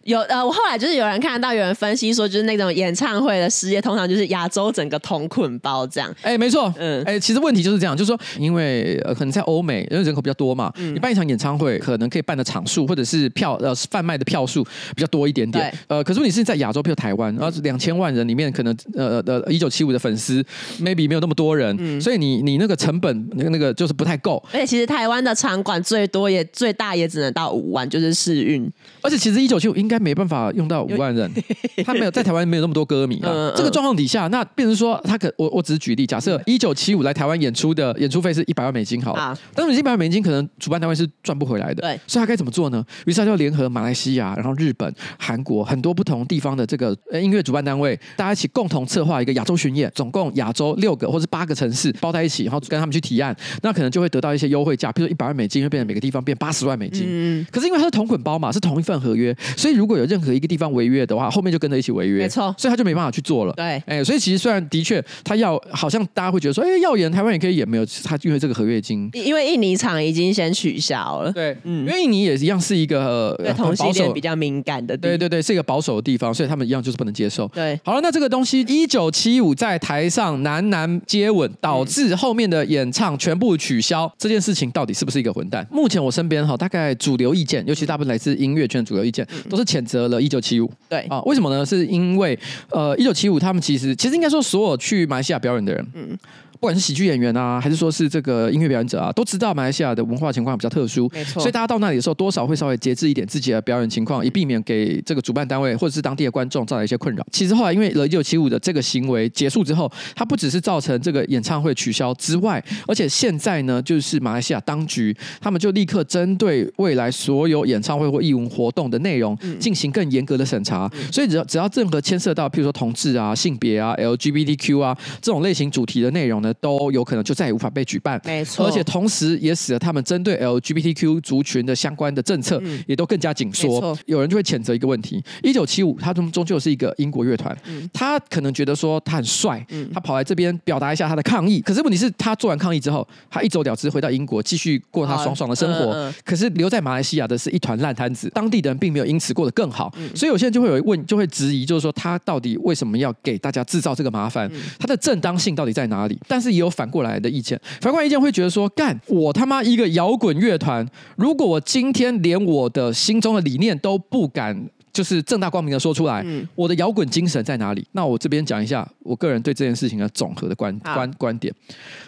[0.09, 6.11] 有呃，我后来就是有人看到有人分析说，就是那种演唱会的事业通常就是亚洲整个同捆包这样。
[6.23, 14.65] 哎，没错，嗯，哎，其实问题就是这样，就是说，因为呃，可能在欧美，因为人口比较多嘛，嗯、你办一场演唱会，可能可以办的场数或者是票呃贩卖的票数
[14.97, 15.71] 比较多一点点。
[15.71, 20.43] 对呃，可是你是在亚洲，譬如台湾，然后两千万人里面，可能呃呃一九七五的粉丝
[20.81, 24.43] maybe 没有那么多人，嗯、所以你你那个成本那个那个就是不太够。
[24.55, 28.67] 而且其实台湾的场馆最多也最大也只能到五万，就是试运。
[29.03, 30.79] 而且其实一九七五应该没办法用到。
[30.89, 31.31] 五万人，
[31.85, 33.29] 他没有在台湾没有那么多歌迷啊。
[33.31, 42.83] 嗯嗯、这个状况底下，那变成说他可我我只是举例，假设一九七五来台湾演出的演出费是一百万美金好了，啊、但是一百万美金可能主办单位是赚不回来的，对，所以他该怎么做呢？
[43.05, 57.05] 于是他就联合马来西亚、然后日本、韩国很多不同地方的这个音乐主办单位，大家一起共同策划一个亚洲巡演，总共亚洲六个或是八个城市包在一起，然后跟他们去提案，那可能就会得到一些优惠价，比如一百万美金会变成每个地方变八十万美金。
[57.07, 63.53] 嗯，可是因为它是同捆包嘛，是同一份合约，所以如果有任何一个地方违约的话，后面就跟着一起违约，没错，所以他就没办法去做了。
[63.55, 71.33] 对，哎、欸，所以其实虽然的确他要，好像大家会觉得说，哎、欸，要演台湾也可以演，没有他因为这个合约金，因为印尼厂已经先取消了。
[71.33, 77.49] 对，嗯，因为印尼也一样是一个对同性恋比较敏感的地方，对对对，是一个保守的地方，所以他们一样就是不能接受。
[77.49, 85.67] 对，好了，那这个东西一九七五在台上男男接吻，导致后面的演唱全部取消，嗯、这件事情到底是不是一个混蛋？
[85.71, 90.73] 目前我身边哈，大概主流意见，尤其大部分来自音乐圈的主流意见，嗯、都是谴责了一九七五。
[90.89, 91.67] 对啊，为什么呢？
[91.67, 92.39] 是因为
[92.71, 96.19] 呃，一九七五他们其实其实应该说所有去马来西亚表演的人，嗯。
[96.61, 101.41] 不管是喜剧演员啊，还是说是这个音乐表演者啊，都知道马来西亚的文化情况比较特殊，没错。
[101.41, 107.25] 所以大家到那里的时候，多少会稍微节制一点自己的表演情况，以避免给这个主办单位或者是当地的观众造成一些困扰。
[107.31, 120.91] 其实后来因为一九七五的这个行为结束之后，它不只是造成这个演唱会取消之外，而且现在呢，就是马来西亚当局他们就立刻针对未来所有演唱会或艺文活动的内容进行更严格的审查。
[120.95, 133.97] 嗯、所以只要只要任何牵涉到譬如说同志啊、性别啊、LGBTQ 啊这种类型主题的内容呢，都有可能就再也无法被举办，没错，而且同时也使得他们针对 LGBTQ 族群的相关的政策也都更加紧缩。
[134.07, 137.57] 有人就会谴责一个问题：一九七五，他终终究是一个英国乐团，
[137.93, 141.61] 他可能觉得说他很帅，他跑来这边表达一下他的抗议。
[141.61, 146.13] 可是问题是，他做完抗议之后，他一走了之，回到英国继续过他爽爽的生活。
[146.25, 149.93] 可是留在马来西亚的是一团烂摊子，当地的人并没有因此过得更好。
[150.15, 154.51] 所以有些人就会有问，就会质疑，就是说他到底为什么要给大家制造这个麻烦？
[154.79, 156.19] 他的正当性到底在哪里？
[156.27, 156.69] 但是也有。
[156.71, 160.87] 反过来的意见，反过来意见会觉得说，干我他妈一个摇滚乐团，
[161.17, 164.69] 如果我今天连我的心中的理念都不敢。
[164.91, 167.87] 就是正大光明的说出来，嗯、我的摇滚精神在哪里？
[167.93, 171.55] 那我这边讲一下我个人对这件事情的总和的观观观点。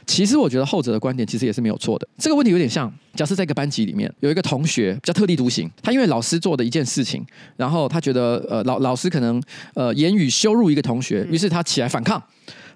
[0.07, 2.09] 其实我觉得后者的观点其实也是没有错的。
[2.19, 7.25] 这个问题有点像，假设在一个班级里面有一个同学比较特立独行，他因为老师做的一件事情，
[7.57, 9.41] 然后他觉得呃老老师可能
[9.75, 12.21] 呃言语羞辱一个同学，于是他起来反抗，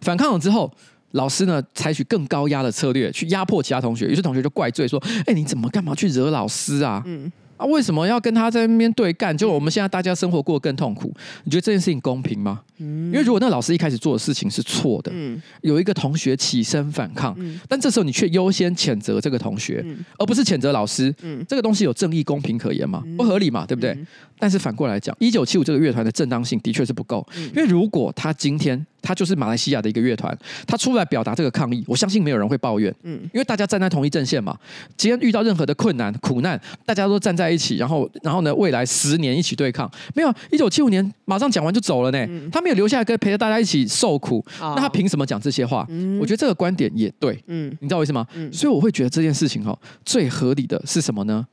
[0.00, 0.70] 反抗了之后。
[1.14, 7.30] 老师呢，采取更高压的策略去压迫其他同学，于是同学就怪罪说：“哎，你怎么干嘛去惹老师啊？”嗯。
[7.56, 9.36] 啊，为什么要跟他在那边对干？
[9.38, 12.60] 就我们现在大家生活过得更痛苦，你觉得这件事情公平吗？
[12.78, 23.04] 嗯，因为如果那老师一开始做的事情是错的，嗯，有一个同学起身反抗，嗯，但这时候你却优先谴责这个同学，嗯，而不是谴责老师，嗯，这个东西有正义公平可言吗？
[23.16, 23.90] 不合理嘛，对不对？
[23.92, 24.06] 嗯，
[24.44, 27.26] 但是反过来讲，一九七五这个乐团的正当性的确是不够，
[27.56, 30.36] 因为如果他今天他就是马来西亚的一个乐团，
[30.66, 34.54] 他出来表达这个抗议，我相信没有人会抱怨，嗯，因为大家站在同一阵线嘛，
[34.98, 45.86] 今天遇到任何的困难苦难，大家都站在一起，然后然后呢，未来十年一起对抗，没有一九七五年马上讲完就走了呢，嗯、他没有留下来跟陪着大家一起受苦，哦、那他凭什么讲这些话？
[45.88, 48.22] 嗯、我觉得这个观点也对，嗯，你知道为什么？
[48.34, 49.74] 嗯、所以我会觉得这件事情哈，
[50.04, 51.46] 最合理的是什么呢？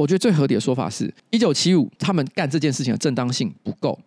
[0.00, 3.98] 我觉得最合理的说法是，一九七五他们干这件事情的正当性不够，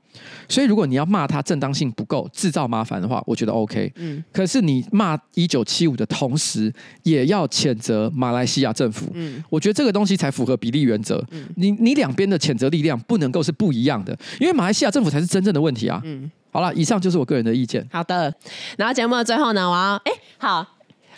[0.50, 3.92] 所以如果你要骂他正当性不够，制造麻烦的话，我觉得 OK。
[3.98, 6.74] 嗯，可是你骂一九七五的同时，
[7.04, 9.06] 也要谴责马来西亚政府。
[9.14, 11.24] 嗯，我觉得这个东西才符合比例原则。
[11.30, 16.02] 嗯，你你两边的谴责力量不能够是不一样的，因为马来西亚政府才是真正的问题啊。
[16.04, 17.88] 嗯，好了，以上就是我个人的意见。
[17.92, 18.34] 好的，
[18.78, 20.68] 然后节目的最后呢，我要哎好。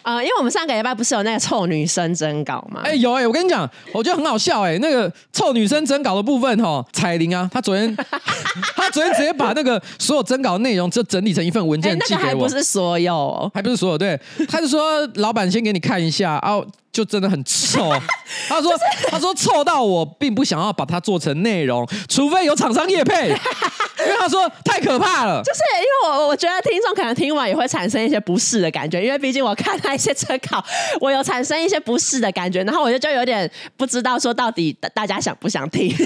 [0.06, 2.82] 呃，因为我们上个礼拜不是有那个臭女生征稿吗？
[2.84, 7.94] 哎、欸，有哎、欸，我跟你讲，我觉得很好笑哎、欸，那个臭女生征稿的部分哈，彩玲啊，她昨天
[8.78, 16.62] 她昨天直接把那个所有征稿内容就整理成一份文件寄给我，欸那个、还不是所有，还不是所有，对，她就说老板先给你看一下啊。
[16.96, 17.92] 就真的很臭，
[18.48, 18.72] 他说
[19.12, 23.28] ：“他说臭到我并不想要把它做成内容，除非有厂商业配，
[24.00, 25.42] 因为他说太可怕了。
[25.44, 30.64] 就是因为我我觉得听众可能听完也会产生一些不适的感觉，因为毕竟我看那些车考，
[31.02, 35.90] 我有产生一些不适的感觉，然后我就就有点不知道说到底大家想不想听。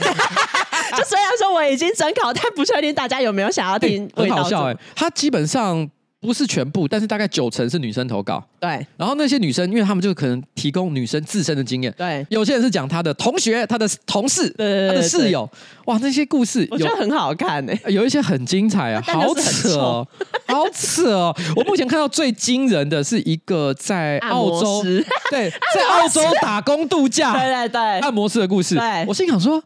[0.98, 4.10] 就虽然说我已经整考，但不确定大家有没有想要听。
[4.16, 5.88] 很好笑哎，他基本上。”
[6.22, 8.44] 不是全部，但是大概九成是女生投稿。
[8.60, 11.94] 对，然后那些女生，因为她们就可能提供女生自身的经验。
[11.98, 15.50] 对，有些人是讲她的同学、她的同事、她的室友。
[15.86, 20.08] 哇，那些故事我觉得很好看诶、欸，有一些很精彩啊，好扯哦，
[20.48, 21.36] 好扯哦！
[21.56, 24.84] 我目前看到最惊人的是一个在澳洲，
[25.32, 28.76] 对，在澳洲打工度假， 对对对，按摩师的故事。
[28.76, 29.64] 对，我心想说。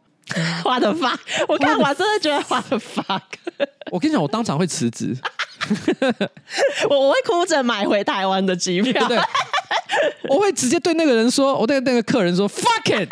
[0.64, 1.18] 我的 fuck！
[1.50, 3.22] 我看完真的觉得我的 fuck！
[3.92, 5.14] 我跟你讲，我当场会辞职，
[6.90, 9.18] 我我会哭着买回台湾的机票，对，
[10.30, 13.10] 我会直接对那个人说，我对那个客人说 fuck it！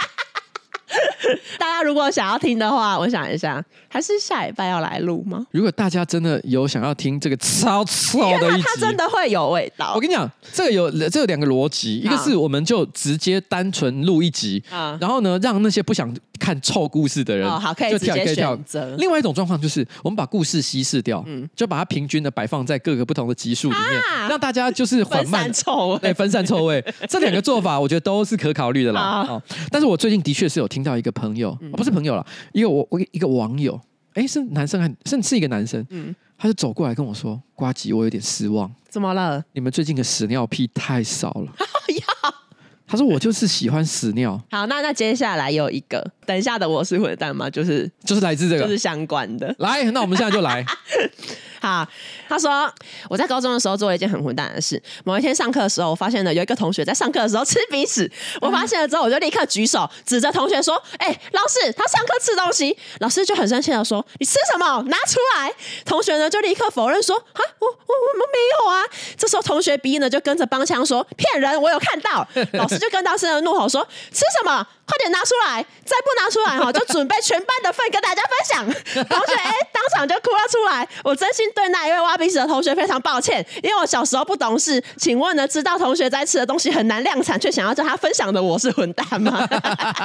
[1.58, 5.48] 大家如果想要听的话，我想一下，还是下礼拜要来录吗？
[5.52, 9.94] 如果大家真的有想要听这个超臭的一集，它真的会有味道。
[9.96, 18.96] 我跟你讲，这个有这有两个逻辑，一个是我们就直接单纯录一集，啊，然后呢，让那些不想看臭故事的人，好，可以直接选择。
[18.98, 26.84] 另外一种状况就是，我们把故事稀释掉，嗯，就把它平均的摆放在各个不同的集数里面，让大家就是缓慢臭味，对，分散臭味。
[27.08, 29.00] 这两个做法，我觉得都是可考虑的啦。
[29.00, 33.80] 啊，但是我最近的确是有听到一个朋友，不是朋友了，一个我我一个网友。
[34.16, 35.86] 哎，是男生还是是一个男生？
[35.92, 38.70] 嗯，他就走过来跟我说：“瓜吉，我有点失望。
[38.90, 39.42] 怎么了？
[39.54, 41.54] 你们最近的屎尿屁太少了。
[42.92, 44.40] ”他说：“我就是喜欢屎尿。
[44.52, 47.50] ”好，那那接下来有一个，等一下的我是混蛋吗？
[47.50, 49.56] 就是就是来自这个，就是相关的。
[49.60, 50.66] 来，那我们现在就来。
[51.62, 51.88] 好，
[52.32, 52.74] 他说
[53.10, 54.82] 我在高中的时候做了一件很混蛋的事。
[55.04, 58.10] 某一天上课的时候，我发现了有一个同学在上课的时候吃鼻屎。
[58.40, 64.82] 我发现了之后，我就立刻举手指着同学说：“哎、老师，他上课吃东西。”老师就很生气的说：“你吃什么？
[64.84, 65.54] 拿出来！”
[65.84, 68.86] 同学呢就立刻否认说：“啊，我我我们没有啊。”
[69.20, 74.66] 这时候同学 B 呢就跟着帮腔说：“骗人，我有看到。”老师就更大声的怒吼说：“吃什么？
[74.86, 75.66] 快点拿出来！
[75.86, 78.66] 再不拿出来哈，就准备全班的份跟大家分享。”
[79.08, 80.88] 同学哎当场就哭了出来。
[81.04, 81.42] 我真心。
[81.54, 84.82] 对那一位挖鼻屎的同学非常抱歉，因为我小时候不懂事。
[84.98, 89.32] 请问呢，知道同学在吃的东西很难量产，却想要叫他分享的我是混蛋吗？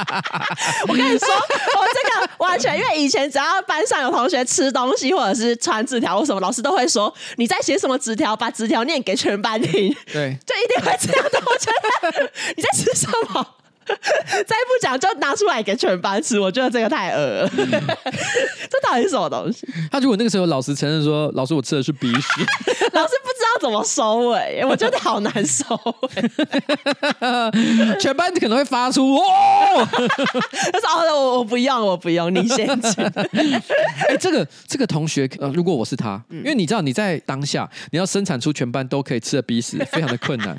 [0.88, 9.94] 我跟你说，我这个完全因为以前只要班上有同学吃东西或者是传纸条或什么，老师都会说你在写什么纸条，把纸条念给全班听。
[10.12, 11.42] 对， 就一定会这样的。
[11.46, 11.70] 我觉
[12.02, 13.46] 得你在吃什么？
[14.46, 17.48] 再不讲就拿出来给全班吃，我觉得这个太恶了。
[18.68, 19.66] 这到底是什么东西？
[19.90, 22.28] 他如果那个时候老实承认说，老师我吃的是鼻屎，
[22.92, 25.64] 老师不知道怎么收尾，我觉得好难收
[26.02, 26.08] 尾。
[28.00, 29.22] 全班可能会发出哦，
[30.72, 33.00] 他说哦，我我不用，我不用，你先吃。
[34.08, 40.56] 哎，这个这个同学，呃，如果我是他，因为你知道你在当下你要生产出全班都可以吃的鼻屎，非常的困难。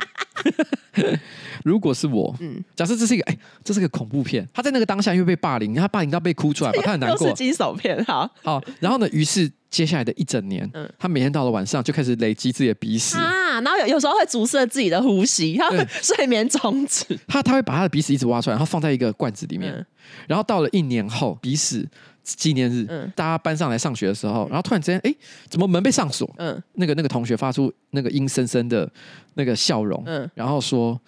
[1.64, 7.20] 如果是我，嗯，假设这是一个，哎，这是个恐怖片，他在那个当下因为被霸凌，他霸凌到被哭出来吧， 他很难过。
[7.20, 13.18] 都是惊悚片，好，好，然后呢，于是接下来的一整年，嗯，他每天到了晚上就开始累积自己的鼻屎。
[13.18, 19.86] 啊，然后有有时候会阻塞自己的呼吸，他会睡眠中止，他他会把他的鼻屎一直挖出来，然后放在一个罐子里面，
[20.28, 21.88] 然后到了一年后，鼻屎
[22.36, 25.16] 纪念日，嗯，大家班上来上学的时候，然后突然之间，哎，
[25.50, 26.30] 怎么门被上锁？
[26.38, 28.90] 嗯，那个那个同学发出那个阴森森的
[29.36, 31.00] 那个笑容，嗯，然后说。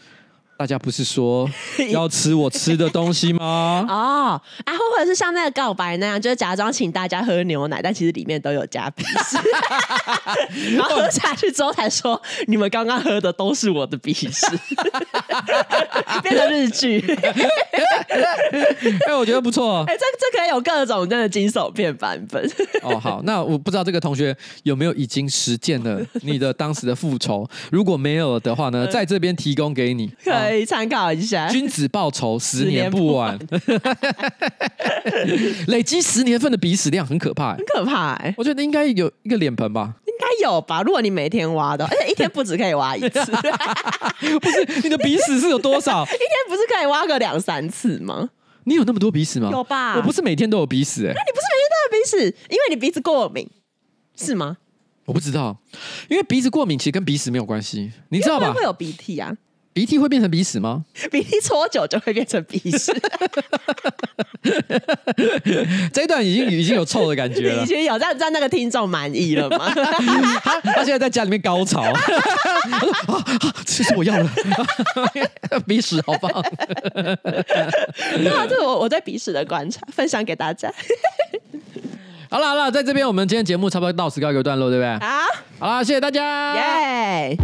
[0.60, 1.50] 大家不是说
[1.90, 3.86] 要吃我吃的东西吗？
[3.88, 9.38] 哦，啊，或者是像那个告白那样，就是假装请大家喝牛奶，但其实里面都有加鼻屎，
[10.76, 14.48] 然后喝下去之后才说你们刚刚喝的都是我的鼻屎，
[16.22, 17.00] 变成日剧。
[19.08, 19.86] 哎，我觉得不错。
[19.88, 22.44] 哎，这这可以有各种真的惊悚片版本。
[22.82, 27.50] 哦，好，那我不知道这个同学有没有已经实践了你的当时的复仇？
[27.72, 30.12] 如果没有的话呢，在这边提供给你。
[30.22, 33.38] 可以参考一下，君子报仇，十年不晚。
[35.68, 38.20] 累积十年份的鼻屎量很可怕，很可怕！
[38.38, 40.82] 我觉得应该有一个脸盆吧，应该有吧？
[40.84, 43.10] 如果你每天挖的，而且一天不止可以挖一次，
[44.40, 46.04] 不是你的鼻屎是有多少？
[46.14, 48.30] 一天不是可以挖个两三次吗？
[48.66, 49.50] 你有那么多鼻屎吗？
[49.52, 49.96] 有吧？
[49.96, 52.18] 我不是每天都有鼻屎哎、欸，那你不是每天都有鼻屎？
[52.50, 53.50] 因为你鼻子过敏
[54.16, 54.58] 是吗？
[55.06, 55.58] 我不知道，
[56.08, 58.54] 因为鼻子过敏其实跟鼻屎没有关系，你知道吧？
[58.54, 59.36] 会有鼻涕啊。
[59.80, 60.84] 鼻涕会变成鼻屎吗？
[61.10, 62.92] 鼻涕搓久就会变成鼻屎。
[65.94, 67.64] 这一段已经已经有臭的感觉了。
[67.64, 69.72] 已经有让让那个听众满意了吗？
[70.44, 71.82] 他他现在在家里面高潮。
[71.84, 71.94] 啊
[73.08, 73.24] 啊！
[73.66, 74.30] 其实我要了，
[75.66, 76.30] 鼻屎好棒。
[76.94, 80.70] 那这是我我对鼻屎的观察，分享给大家。
[82.30, 85.08] 好了好了，在这边我们今天节目差不多到此告一个段落，对不对？
[85.08, 85.24] 好，
[85.58, 86.54] 好了，谢谢大家。
[86.56, 87.38] 耶。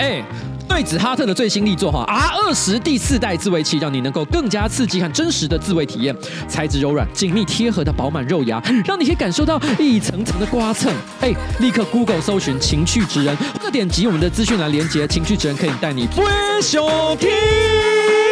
[0.00, 0.24] 哎，
[0.66, 6.16] 对子哈特的最新力作哈 R 二十第四代自慰器，让你能够更加刺激和真实的自慰体验。
[6.48, 10.90] 材质柔软、紧密贴合的饱满肉芽，让你可以感受到一层层的刮蹭。
[11.20, 16.24] 哎，立刻 Google 搜寻情趣直人，或者点击我们的资讯栏连接，情趣直人可以带你飞
[16.62, 16.82] 上
[17.18, 18.29] 天。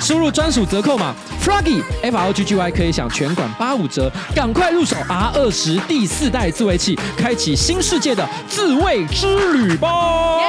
[0.00, 10.38] 输入专属折扣码 Froggy F R O G G Y 可以享全馆八五折，赶快入手 R 二十第四代自慰器，开启新世界的自慰之旅吧！
[10.40, 10.46] 耶！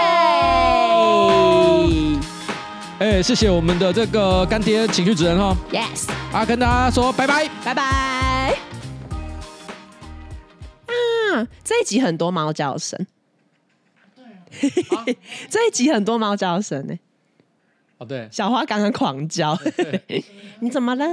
[2.99, 5.57] 哎，谢谢我们的这个干爹情趣职人哈。
[5.72, 8.55] Yes，啊，跟大家说拜拜，拜拜。
[10.86, 13.07] 啊，这一集很多猫叫声。
[14.59, 15.17] 对，
[15.49, 16.93] 这一集很多猫叫声呢。
[18.02, 19.56] 哦，对，小花刚刚狂叫，
[20.60, 21.06] 你怎么了？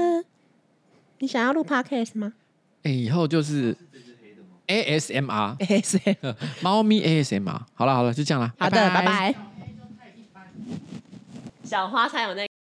[1.18, 2.32] 你想要录 podcast 吗？
[2.82, 3.76] 哎，以后就是
[4.68, 7.60] ASMR，ASMR， 猫咪 ASMR。
[7.74, 8.50] 好了好了，就这样了。
[8.58, 9.34] 好的，拜拜。
[11.62, 12.47] 小花才有那个。